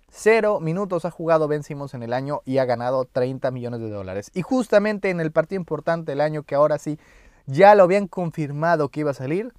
Cero 0.08 0.60
minutos 0.60 1.04
ha 1.04 1.12
jugado 1.12 1.48
Ben 1.48 1.64
en 1.68 2.04
el 2.04 2.14
año 2.14 2.42
y 2.46 2.60
ha 2.60 2.66
ganado 2.66 3.06
30 3.06 3.50
millones 3.50 3.80
de 3.80 3.90
dólares. 3.90 4.30
Y 4.36 4.44
justamente 4.44 5.10
en 5.10 5.20
el 5.20 5.32
partido 5.32 5.60
importante 5.60 6.12
del 6.12 6.22
año 6.22 6.44
que 6.44 6.54
ahora 6.54 6.78
sí 6.78 7.00
ya 7.48 7.74
lo 7.74 7.84
habían 7.84 8.08
confirmado 8.08 8.90
que 8.90 9.00
iba 9.00 9.12
a 9.12 9.16
salir, 9.16 9.52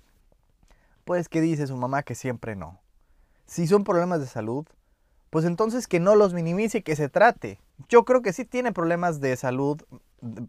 pues 1.04 1.28
que 1.28 1.40
dice 1.40 1.66
su 1.66 1.76
mamá 1.76 2.04
que 2.04 2.14
siempre 2.14 2.54
no. 2.54 2.78
Si 3.46 3.66
son 3.66 3.82
problemas 3.82 4.20
de 4.20 4.26
salud, 4.26 4.66
pues 5.30 5.44
entonces 5.44 5.88
que 5.88 5.98
no 5.98 6.14
los 6.14 6.32
minimice 6.32 6.78
y 6.78 6.82
que 6.82 6.94
se 6.94 7.08
trate. 7.08 7.60
Yo 7.88 8.04
creo 8.04 8.22
que 8.22 8.32
sí 8.32 8.44
tiene 8.44 8.72
problemas 8.72 9.20
de 9.20 9.36
salud, 9.36 9.82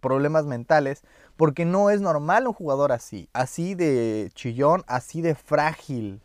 problemas 0.01 0.46
mentales, 0.46 1.03
porque 1.36 1.65
no 1.65 1.89
es 1.89 2.01
normal 2.01 2.48
un 2.48 2.53
jugador 2.53 2.91
así, 2.91 3.29
así 3.34 3.75
de 3.75 4.31
chillón, 4.34 4.84
así 4.88 5.22
de 5.22 5.36
frágil. 5.36 6.22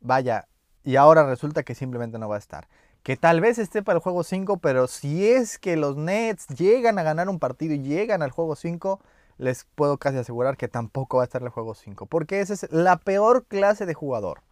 Vaya, 0.00 0.48
y 0.84 0.96
ahora 0.96 1.26
resulta 1.26 1.62
que 1.62 1.74
simplemente 1.74 2.18
no 2.18 2.28
va 2.28 2.36
a 2.36 2.38
estar. 2.38 2.68
Que 3.02 3.16
tal 3.16 3.40
vez 3.40 3.58
esté 3.58 3.82
para 3.82 3.96
el 3.96 4.02
juego 4.02 4.24
5, 4.24 4.58
pero 4.58 4.86
si 4.86 5.26
es 5.26 5.58
que 5.58 5.76
los 5.76 5.96
Nets 5.96 6.46
llegan 6.48 6.98
a 6.98 7.02
ganar 7.02 7.28
un 7.28 7.38
partido 7.38 7.74
y 7.74 7.80
llegan 7.80 8.22
al 8.22 8.30
juego 8.30 8.56
5, 8.56 9.00
les 9.38 9.64
puedo 9.74 9.96
casi 9.96 10.18
asegurar 10.18 10.58
que 10.58 10.68
tampoco 10.68 11.16
va 11.16 11.22
a 11.22 11.24
estar 11.24 11.42
el 11.42 11.48
juego 11.48 11.74
5, 11.74 12.06
porque 12.06 12.40
esa 12.40 12.52
es 12.52 12.70
la 12.70 12.98
peor 12.98 13.46
clase 13.46 13.86
de 13.86 13.94
jugador. 13.94 14.42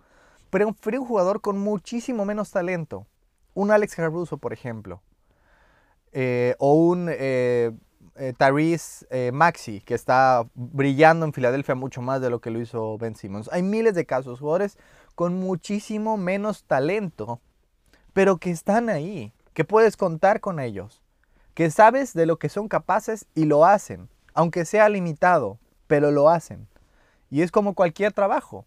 Prefiero 0.49 1.03
un 1.03 1.07
jugador 1.07 1.43
con 1.43 1.59
muchísimo 1.59 2.25
menos 2.25 2.51
talento. 2.51 3.07
Un 3.59 3.73
Alex 3.73 3.97
Caruso, 3.97 4.39
por 4.39 4.53
ejemplo. 4.53 5.03
Eh, 6.13 6.55
o 6.61 6.75
un 6.75 7.09
eh, 7.11 7.73
eh, 8.15 8.33
eh, 9.11 9.33
Maxi, 9.33 9.81
que 9.81 9.95
está 9.95 10.47
brillando 10.55 11.27
en 11.27 11.33
Filadelfia 11.33 11.75
mucho 11.75 12.01
más 12.01 12.21
de 12.21 12.31
lo 12.31 12.41
que 12.41 12.51
lo 12.53 12.61
hizo 12.61 12.97
Ben 12.99 13.17
Simmons. 13.17 13.51
Hay 13.53 13.65
miles 13.65 13.97
de 13.97 14.07
casos, 14.07 14.39
jugadores 14.39 14.79
con 15.17 15.41
muchísimo 15.41 16.17
menos 16.17 16.67
talento, 16.67 17.41
pero 18.13 18.37
que 18.37 18.53
están 18.53 18.91
ahí, 18.91 19.33
que 19.55 19.65
puedes 19.65 19.97
contar 19.97 20.41
con 20.41 20.61
ellos, 20.61 21.03
que 21.55 21.69
sabes 21.73 22.15
de 22.15 22.27
lo 22.27 22.39
que 22.39 22.49
son 22.49 22.69
capaces 22.69 23.27
y 23.35 23.47
lo 23.47 23.67
hacen, 23.67 24.09
aunque 24.35 24.67
sea 24.67 24.89
limitado, 24.89 25.59
pero 25.89 26.13
lo 26.13 26.29
hacen. 26.29 26.69
Y 27.29 27.43
es 27.43 27.51
como 27.51 27.75
cualquier 27.75 28.13
trabajo. 28.13 28.67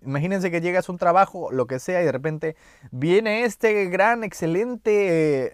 Imagínense 0.00 0.50
que 0.50 0.60
llegas 0.60 0.88
a 0.88 0.92
un 0.92 0.98
trabajo, 0.98 1.52
lo 1.52 1.66
que 1.66 1.78
sea, 1.78 2.02
y 2.02 2.04
de 2.04 2.12
repente 2.12 2.56
viene 2.90 3.44
este 3.44 3.86
gran, 3.86 4.24
excelente 4.24 5.46
eh, 5.46 5.52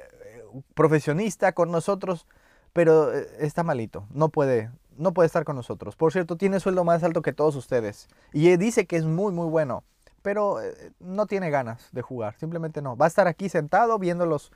profesionista 0.75 1.53
con 1.53 1.71
nosotros, 1.71 2.27
pero 2.73 3.13
eh, 3.13 3.27
está 3.41 3.65
malito, 3.65 4.07
no 4.11 4.29
puede, 4.29 4.71
no 4.97 5.13
puede 5.13 5.27
estar 5.27 5.45
con 5.45 5.57
nosotros. 5.57 5.97
Por 5.97 6.13
cierto, 6.13 6.37
tiene 6.37 6.61
sueldo 6.61 6.85
más 6.85 7.03
alto 7.03 7.21
que 7.21 7.33
todos 7.33 7.57
ustedes. 7.57 8.09
Y 8.33 8.57
dice 8.57 8.87
que 8.87 8.97
es 8.97 9.05
muy, 9.05 9.33
muy 9.33 9.49
bueno, 9.49 9.83
pero 10.23 10.63
eh, 10.63 10.93
no 11.01 11.27
tiene 11.27 11.51
ganas 11.51 11.89
de 11.93 12.03
jugar, 12.03 12.37
simplemente 12.39 12.81
no. 12.81 12.97
Va 12.97 13.07
a 13.07 13.09
estar 13.09 13.27
aquí 13.27 13.49
sentado 13.49 13.99
viéndolos 13.99 14.53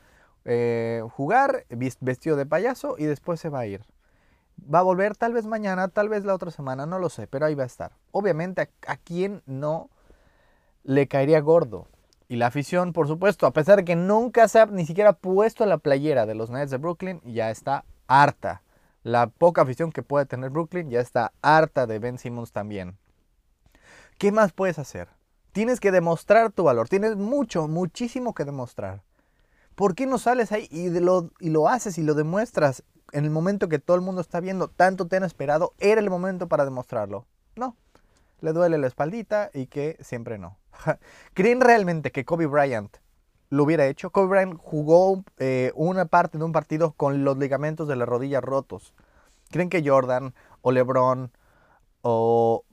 jugar 1.12 1.67
vestido 2.01 2.35
de 2.35 2.47
payaso 2.47 2.97
y 2.99 3.05
después 3.05 3.39
se 3.39 3.49
va 3.49 3.61
a 3.61 3.67
ir. 3.67 3.85
Va 4.73 4.81
a 4.81 4.83
volver 4.83 5.16
tal 5.16 5.33
vez 5.33 5.47
mañana, 5.47 5.88
tal 5.88 6.09
vez 6.09 6.25
la 6.25 6.35
otra 6.35 6.50
semana, 6.50 6.87
no 6.87 6.99
lo 6.99 7.09
sé, 7.09 7.26
pero 7.26 7.47
ahí 7.47 7.54
va 7.54 7.64
a 7.64 7.66
estar. 7.66 7.92
Obviamente, 8.11 8.71
¿a, 8.87 8.97
quién 8.97 9.42
no 9.47 9.90
le 10.85 11.09
caería 11.09 11.40
gordo? 11.40 11.88
Y 12.28 12.37
la 12.37 12.47
afición, 12.47 12.92
por 12.92 13.09
supuesto, 13.09 13.47
a 13.47 13.52
pesar 13.52 13.78
de 13.78 13.85
que 13.85 13.97
nunca 13.97 14.49
se 14.49 14.61
ha 14.61 14.66
ni 14.66 14.87
siquiera 14.87 15.12
puesto 15.12 15.66
la 15.66 15.78
playera 15.78 16.26
de 16.26 16.35
los 16.35 16.50
Nets 16.50 16.71
de 16.71 16.78
Brooklyn, 16.78 17.21
ya 17.25 17.50
está 17.50 17.85
harta. 18.07 18.62
La 19.02 19.26
poca 19.26 19.62
afición 19.62 19.90
que 19.90 20.02
puede 20.02 20.26
tener 20.26 20.50
Brooklyn 20.50 20.88
ya 20.88 21.00
está 21.00 21.33
harta 21.42 21.87
de 21.87 21.99
Ben 21.99 22.19
Simmons 22.19 22.52
también. 22.52 22.97
¿Qué 24.19 24.31
más 24.31 24.52
puedes 24.52 24.78
hacer? 24.78 25.09
Tienes 25.52 25.81
que 25.81 25.90
demostrar 25.90 26.52
tu 26.52 26.64
valor. 26.64 26.88
Tienes 26.88 27.16
mucho, 27.16 27.66
muchísimo 27.66 28.33
que 28.33 28.45
demostrar. 28.45 29.02
¿Por 29.75 29.95
qué 29.95 30.07
no 30.07 30.19
sales 30.19 30.52
ahí 30.52 30.69
y 30.71 30.88
lo, 30.90 31.31
y 31.40 31.50
lo 31.50 31.69
haces 31.69 31.99
y 31.99 32.02
lo 32.02 32.14
demuestras 32.14 32.85
en 33.12 33.25
el 33.25 33.31
momento 33.31 33.69
que 33.69 33.78
todo 33.78 33.97
el 33.97 34.02
mundo 34.02 34.21
está 34.21 34.40
viendo? 34.40 34.69
Tanto 34.69 35.07
te 35.07 35.16
han 35.16 35.25
esperado, 35.25 35.75
era 35.78 36.00
el 36.00 36.11
momento 36.11 36.49
para 36.49 36.64
demostrarlo. 36.64 37.26
No, 37.57 37.76
le 38.40 38.52
duele 38.52 38.78
la 38.78 38.87
espaldita 38.87 39.50
y 39.54 39.66
que 39.66 39.97
siempre 40.00 40.38
no. 40.38 40.59
¿Creen 41.35 41.61
realmente 41.61 42.11
que 42.11 42.25
Kobe 42.25 42.47
Bryant 42.47 42.97
lo 43.50 43.64
hubiera 43.64 43.87
hecho? 43.87 44.11
Kobe 44.11 44.28
Bryant 44.28 44.59
jugó 44.59 45.23
eh, 45.38 45.73
una 45.75 46.07
parte 46.07 46.38
de 46.38 46.45
un 46.45 46.52
partido 46.52 46.92
con 46.92 47.25
los 47.25 47.38
ligamentos 47.38 47.87
de 47.88 47.97
la 47.97 48.07
rodilla 48.07 48.40
rotos. 48.40 48.95
¿Creen 49.50 49.69
que 49.69 49.87
Jordan 49.87 50.35
o 50.62 50.73
LeBron 50.73 51.31
o, 52.00 52.64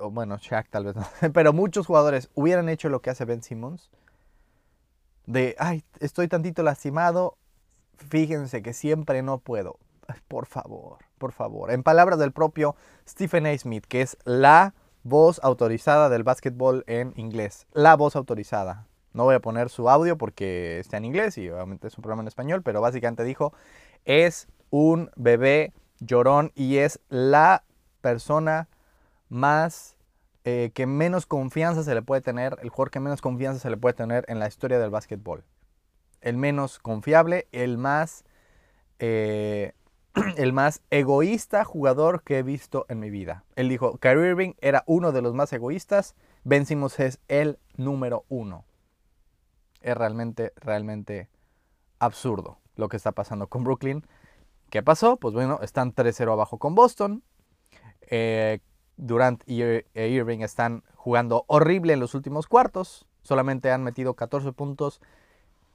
o 0.00 0.10
bueno, 0.10 0.38
Shaq 0.38 0.68
tal 0.68 0.84
vez 0.84 0.96
no, 0.96 1.06
pero 1.32 1.52
muchos 1.52 1.86
jugadores 1.86 2.28
hubieran 2.34 2.68
hecho 2.68 2.88
lo 2.88 3.00
que 3.00 3.10
hace 3.10 3.24
Ben 3.24 3.42
Simmons? 3.42 3.90
de, 5.26 5.56
ay, 5.58 5.84
estoy 6.00 6.28
tantito 6.28 6.62
lastimado, 6.62 7.38
fíjense 7.96 8.62
que 8.62 8.72
siempre 8.72 9.22
no 9.22 9.38
puedo. 9.38 9.78
por 10.28 10.46
favor, 10.46 10.98
por 11.18 11.32
favor. 11.32 11.70
En 11.70 11.82
palabras 11.82 12.18
del 12.18 12.32
propio 12.32 12.76
Stephen 13.08 13.46
A. 13.46 13.56
Smith, 13.56 13.84
que 13.86 14.02
es 14.02 14.16
la 14.24 14.74
voz 15.02 15.40
autorizada 15.42 16.08
del 16.08 16.24
básquetbol 16.24 16.84
en 16.86 17.12
inglés. 17.16 17.66
La 17.72 17.96
voz 17.96 18.16
autorizada. 18.16 18.86
No 19.12 19.24
voy 19.24 19.36
a 19.36 19.40
poner 19.40 19.68
su 19.68 19.88
audio 19.88 20.18
porque 20.18 20.80
está 20.80 20.96
en 20.96 21.04
inglés 21.04 21.38
y 21.38 21.48
obviamente 21.48 21.86
es 21.86 21.96
un 21.96 22.02
programa 22.02 22.22
en 22.22 22.28
español, 22.28 22.62
pero 22.62 22.80
básicamente 22.80 23.22
dijo, 23.22 23.52
es 24.04 24.48
un 24.70 25.10
bebé 25.14 25.72
llorón 26.00 26.50
y 26.54 26.78
es 26.78 27.00
la 27.08 27.62
persona 28.00 28.68
más 29.28 29.96
eh, 30.44 30.72
que 30.74 30.86
menos 30.86 31.26
confianza 31.26 31.84
se 31.84 31.94
le 31.94 32.02
puede 32.02 32.20
tener, 32.20 32.58
el 32.60 32.68
jugador 32.68 32.90
que 32.90 33.00
menos 33.00 33.22
confianza 33.22 33.60
se 33.60 33.70
le 33.70 33.76
puede 33.76 33.94
tener 33.94 34.24
en 34.28 34.38
la 34.40 34.48
historia 34.48 34.78
del 34.78 34.90
básquetbol. 34.90 35.44
El 36.24 36.38
menos 36.38 36.78
confiable, 36.78 37.48
el 37.52 37.76
más, 37.76 38.24
eh, 38.98 39.74
el 40.38 40.54
más 40.54 40.80
egoísta 40.90 41.64
jugador 41.64 42.22
que 42.22 42.38
he 42.38 42.42
visto 42.42 42.86
en 42.88 42.98
mi 42.98 43.10
vida. 43.10 43.44
Él 43.56 43.68
dijo, 43.68 43.98
Kyrie 43.98 44.30
Irving 44.30 44.52
era 44.62 44.84
uno 44.86 45.12
de 45.12 45.20
los 45.20 45.34
más 45.34 45.52
egoístas, 45.52 46.14
Ben 46.42 46.64
Simmons 46.64 46.98
es 46.98 47.20
el 47.28 47.58
número 47.76 48.24
uno. 48.30 48.64
Es 49.82 49.94
realmente, 49.94 50.54
realmente 50.56 51.28
absurdo 51.98 52.58
lo 52.74 52.88
que 52.88 52.96
está 52.96 53.12
pasando 53.12 53.48
con 53.48 53.62
Brooklyn. 53.62 54.06
¿Qué 54.70 54.82
pasó? 54.82 55.18
Pues 55.18 55.34
bueno, 55.34 55.58
están 55.60 55.94
3-0 55.94 56.32
abajo 56.32 56.58
con 56.58 56.74
Boston. 56.74 57.22
Eh, 58.00 58.60
Durant 58.96 59.42
y 59.46 59.60
e 59.62 60.08
Irving 60.08 60.40
están 60.40 60.84
jugando 60.94 61.44
horrible 61.48 61.92
en 61.92 62.00
los 62.00 62.14
últimos 62.14 62.46
cuartos. 62.46 63.06
Solamente 63.22 63.70
han 63.70 63.82
metido 63.82 64.14
14 64.14 64.52
puntos 64.52 65.02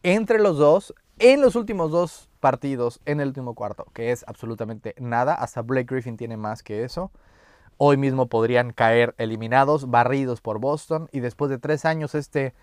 entre 0.04 0.40
los 0.40 0.58
dos 0.58 0.94
en 1.20 1.42
los 1.42 1.56
últimos 1.56 1.92
dos 1.92 2.30
partidos 2.40 3.02
en 3.06 3.20
el 3.20 3.28
último 3.28 3.54
cuarto, 3.54 3.86
que 3.94 4.12
es 4.12 4.24
absolutamente 4.28 4.96
nada. 5.00 5.34
Hasta 5.34 5.62
Blake 5.62 5.94
Griffin 5.94 6.18
tiene 6.18 6.38
más 6.38 6.64
que 6.64 6.84
eso. 6.84 7.12
Hoy 7.78 7.98
mismo 7.98 8.28
podrían 8.28 8.72
caer 8.72 9.16
eliminados, 9.18 9.90
barridos 9.90 10.42
por 10.42 10.60
Boston. 10.60 11.10
Y 11.12 11.20
después 11.20 11.50
de 11.50 11.58
tres 11.58 11.86
años, 11.86 12.16
este 12.16 12.54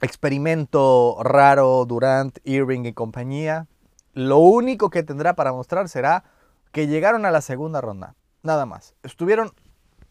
experimento 0.00 1.16
raro, 1.22 1.84
Durant, 1.86 2.38
Irving 2.44 2.84
y 2.84 2.92
compañía, 2.92 3.66
lo 4.12 4.38
único 4.38 4.90
que 4.90 5.02
tendrá 5.02 5.34
para 5.34 5.52
mostrar 5.52 5.88
será 5.88 6.24
que 6.72 6.86
llegaron 6.86 7.24
a 7.24 7.30
la 7.30 7.40
segunda 7.40 7.80
ronda. 7.80 8.14
Nada 8.42 8.66
más. 8.66 8.94
Estuvieron 9.02 9.52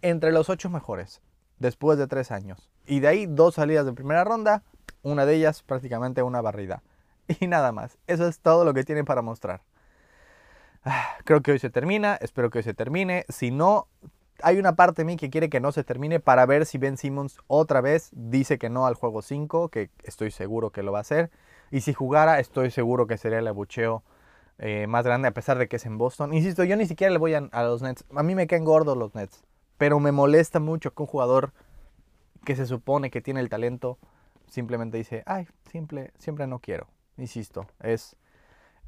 entre 0.02 0.32
los 0.32 0.50
ocho 0.50 0.70
mejores 0.70 1.22
después 1.60 1.98
de 1.98 2.08
tres 2.08 2.32
años. 2.32 2.73
Y 2.86 3.00
de 3.00 3.08
ahí 3.08 3.26
dos 3.26 3.56
salidas 3.56 3.86
de 3.86 3.94
primera 3.94 4.24
ronda, 4.24 4.64
una 5.02 5.26
de 5.26 5.36
ellas 5.36 5.64
prácticamente 5.64 6.24
una 6.24 6.42
barrida. 6.42 6.82
Y 7.40 7.48
nada 7.48 7.72
más. 7.72 7.98
Eso 8.08 8.28
es 8.28 8.40
todo 8.40 8.66
lo 8.66 8.74
que 8.74 8.84
tienen 8.84 9.06
para 9.06 9.22
mostrar. 9.22 9.62
Ah, 10.84 11.16
creo 11.24 11.42
que 11.42 11.54
hoy 11.54 11.60
se 11.60 11.70
termina, 11.70 12.16
espero 12.16 12.50
que 12.50 12.60
hoy 12.60 12.64
se 12.64 12.74
termine. 12.74 13.26
Si 13.30 13.52
no, 13.52 13.88
hay 14.42 14.60
una 14.60 14.76
parte 14.76 15.02
de 15.02 15.06
mí 15.06 15.16
que 15.16 15.30
quiere 15.30 15.50
que 15.50 15.62
no 15.62 15.72
se 15.72 15.84
termine 15.84 16.20
para 16.20 16.46
ver 16.46 16.66
si 16.66 16.78
Ben 16.78 16.98
Simmons 16.98 17.38
otra 17.48 17.80
vez 17.80 18.10
dice 18.12 18.58
que 18.58 18.70
no 18.70 18.86
al 18.86 18.96
juego 18.96 19.22
5, 19.22 19.70
que 19.70 19.90
estoy 20.04 20.32
seguro 20.32 20.72
que 20.72 20.84
lo 20.84 20.92
va 20.92 21.00
a 21.00 21.02
hacer. 21.02 21.32
Y 21.72 21.82
si 21.82 21.94
jugara, 21.94 22.40
estoy 22.40 22.70
seguro 22.70 23.08
que 23.08 23.18
sería 23.18 23.40
el 23.40 23.48
abucheo 23.48 24.04
eh, 24.60 24.86
más 24.88 25.06
grande, 25.06 25.28
a 25.28 25.34
pesar 25.34 25.58
de 25.58 25.68
que 25.68 25.78
es 25.78 25.86
en 25.86 25.98
Boston. 25.98 26.34
Insisto, 26.34 26.64
yo 26.64 26.76
ni 26.76 26.86
siquiera 26.86 27.12
le 27.12 27.20
voy 27.20 27.34
a, 27.34 27.42
los 27.64 27.82
Nets. 27.82 28.06
A 28.16 28.24
mí 28.24 28.36
me 28.36 28.48
caen 28.48 28.66
gordos 28.66 28.98
los 28.98 29.16
Nets. 29.16 29.44
Pero 29.78 30.00
me 30.00 30.12
molesta 30.12 30.60
mucho 30.60 30.94
que 30.94 31.02
un 31.02 31.08
jugador 31.08 31.52
que 32.46 32.56
se 32.56 32.66
supone 32.66 33.10
que 33.10 33.22
tiene 33.22 33.40
el 33.40 33.50
talento 33.50 33.98
simplemente 34.48 34.98
dice, 34.98 35.24
ay, 35.26 35.48
simple, 35.72 36.12
siempre 36.20 36.46
no 36.48 36.60
quiero. 36.60 36.88
Insisto, 37.18 37.68
es, 37.82 38.16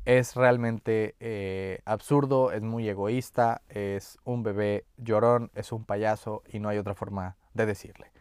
es 0.05 0.35
realmente 0.35 1.15
eh, 1.19 1.79
absurdo, 1.85 2.51
es 2.51 2.61
muy 2.61 2.87
egoísta, 2.87 3.61
es 3.69 4.19
un 4.23 4.43
bebé 4.43 4.85
llorón, 4.97 5.51
es 5.55 5.71
un 5.71 5.83
payaso 5.83 6.43
y 6.51 6.59
no 6.59 6.69
hay 6.69 6.77
otra 6.77 6.93
forma 6.93 7.35
de 7.53 7.65
decirle. 7.65 8.11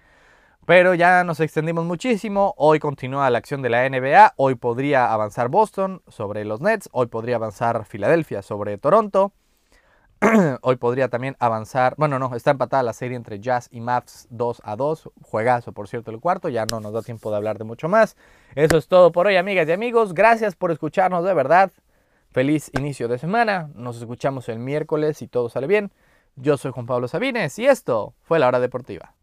Pero 0.66 0.94
ya 0.94 1.25
nos 1.25 1.40
extendimos 1.40 1.85
muchísimo. 1.85 2.55
Hoy 2.57 2.79
continúa 2.79 3.29
la 3.29 3.37
acción 3.37 3.61
de 3.61 3.68
la 3.68 3.87
NBA. 3.87 4.33
Hoy 4.37 4.55
podría 4.55 5.12
avanzar 5.12 5.51
Boston 5.51 6.03
sobre 6.09 6.47
los 6.47 6.62
Nets. 6.62 6.88
Hoy 6.92 7.07
podría 7.07 7.37
avanzar 7.37 7.85
Filadelfia 7.85 8.40
sobre 8.40 8.79
Toronto. 8.79 9.33
Hoy 10.62 10.76
podría 10.76 11.08
también 11.08 11.37
avanzar. 11.38 11.94
Bueno, 11.98 12.18
no, 12.18 12.34
está 12.34 12.50
empatada 12.50 12.82
la 12.82 12.92
serie 12.92 13.16
entre 13.16 13.40
Jazz 13.40 13.68
y 13.70 13.80
Mavs 13.80 14.26
2 14.30 14.62
a 14.64 14.76
2. 14.76 15.10
Juegazo, 15.22 15.72
por 15.72 15.88
cierto, 15.88 16.10
el 16.10 16.20
cuarto. 16.20 16.48
Ya 16.48 16.64
no 16.66 16.80
nos 16.80 16.92
da 16.92 17.02
tiempo 17.02 17.30
de 17.30 17.37
hablar 17.37 17.58
de 17.58 17.64
mucho 17.64 17.88
más. 17.88 18.16
Eso 18.54 18.78
es 18.78 18.88
todo 18.88 19.12
por 19.12 19.26
hoy, 19.26 19.37
amigas 19.37 19.68
y 19.68 19.72
amigos. 19.72 20.14
Gracias 20.14 20.54
por 20.54 20.70
escucharnos 20.70 21.24
de 21.24 21.34
verdad. 21.34 21.72
Feliz 22.30 22.70
inicio 22.74 23.08
de 23.08 23.18
semana. 23.18 23.70
Nos 23.74 23.98
escuchamos 23.98 24.48
el 24.48 24.58
miércoles 24.58 25.18
si 25.18 25.28
todo 25.28 25.48
sale 25.48 25.66
bien. 25.66 25.92
Yo 26.37 26.56
soy 26.56 26.72
Juan 26.72 26.87
Pablo 26.87 27.06
Sabines 27.06 27.58
y 27.58 27.66
esto 27.66 28.14
fue 28.22 28.38
la 28.38 28.48
hora 28.48 28.60
deportiva. 28.60 29.13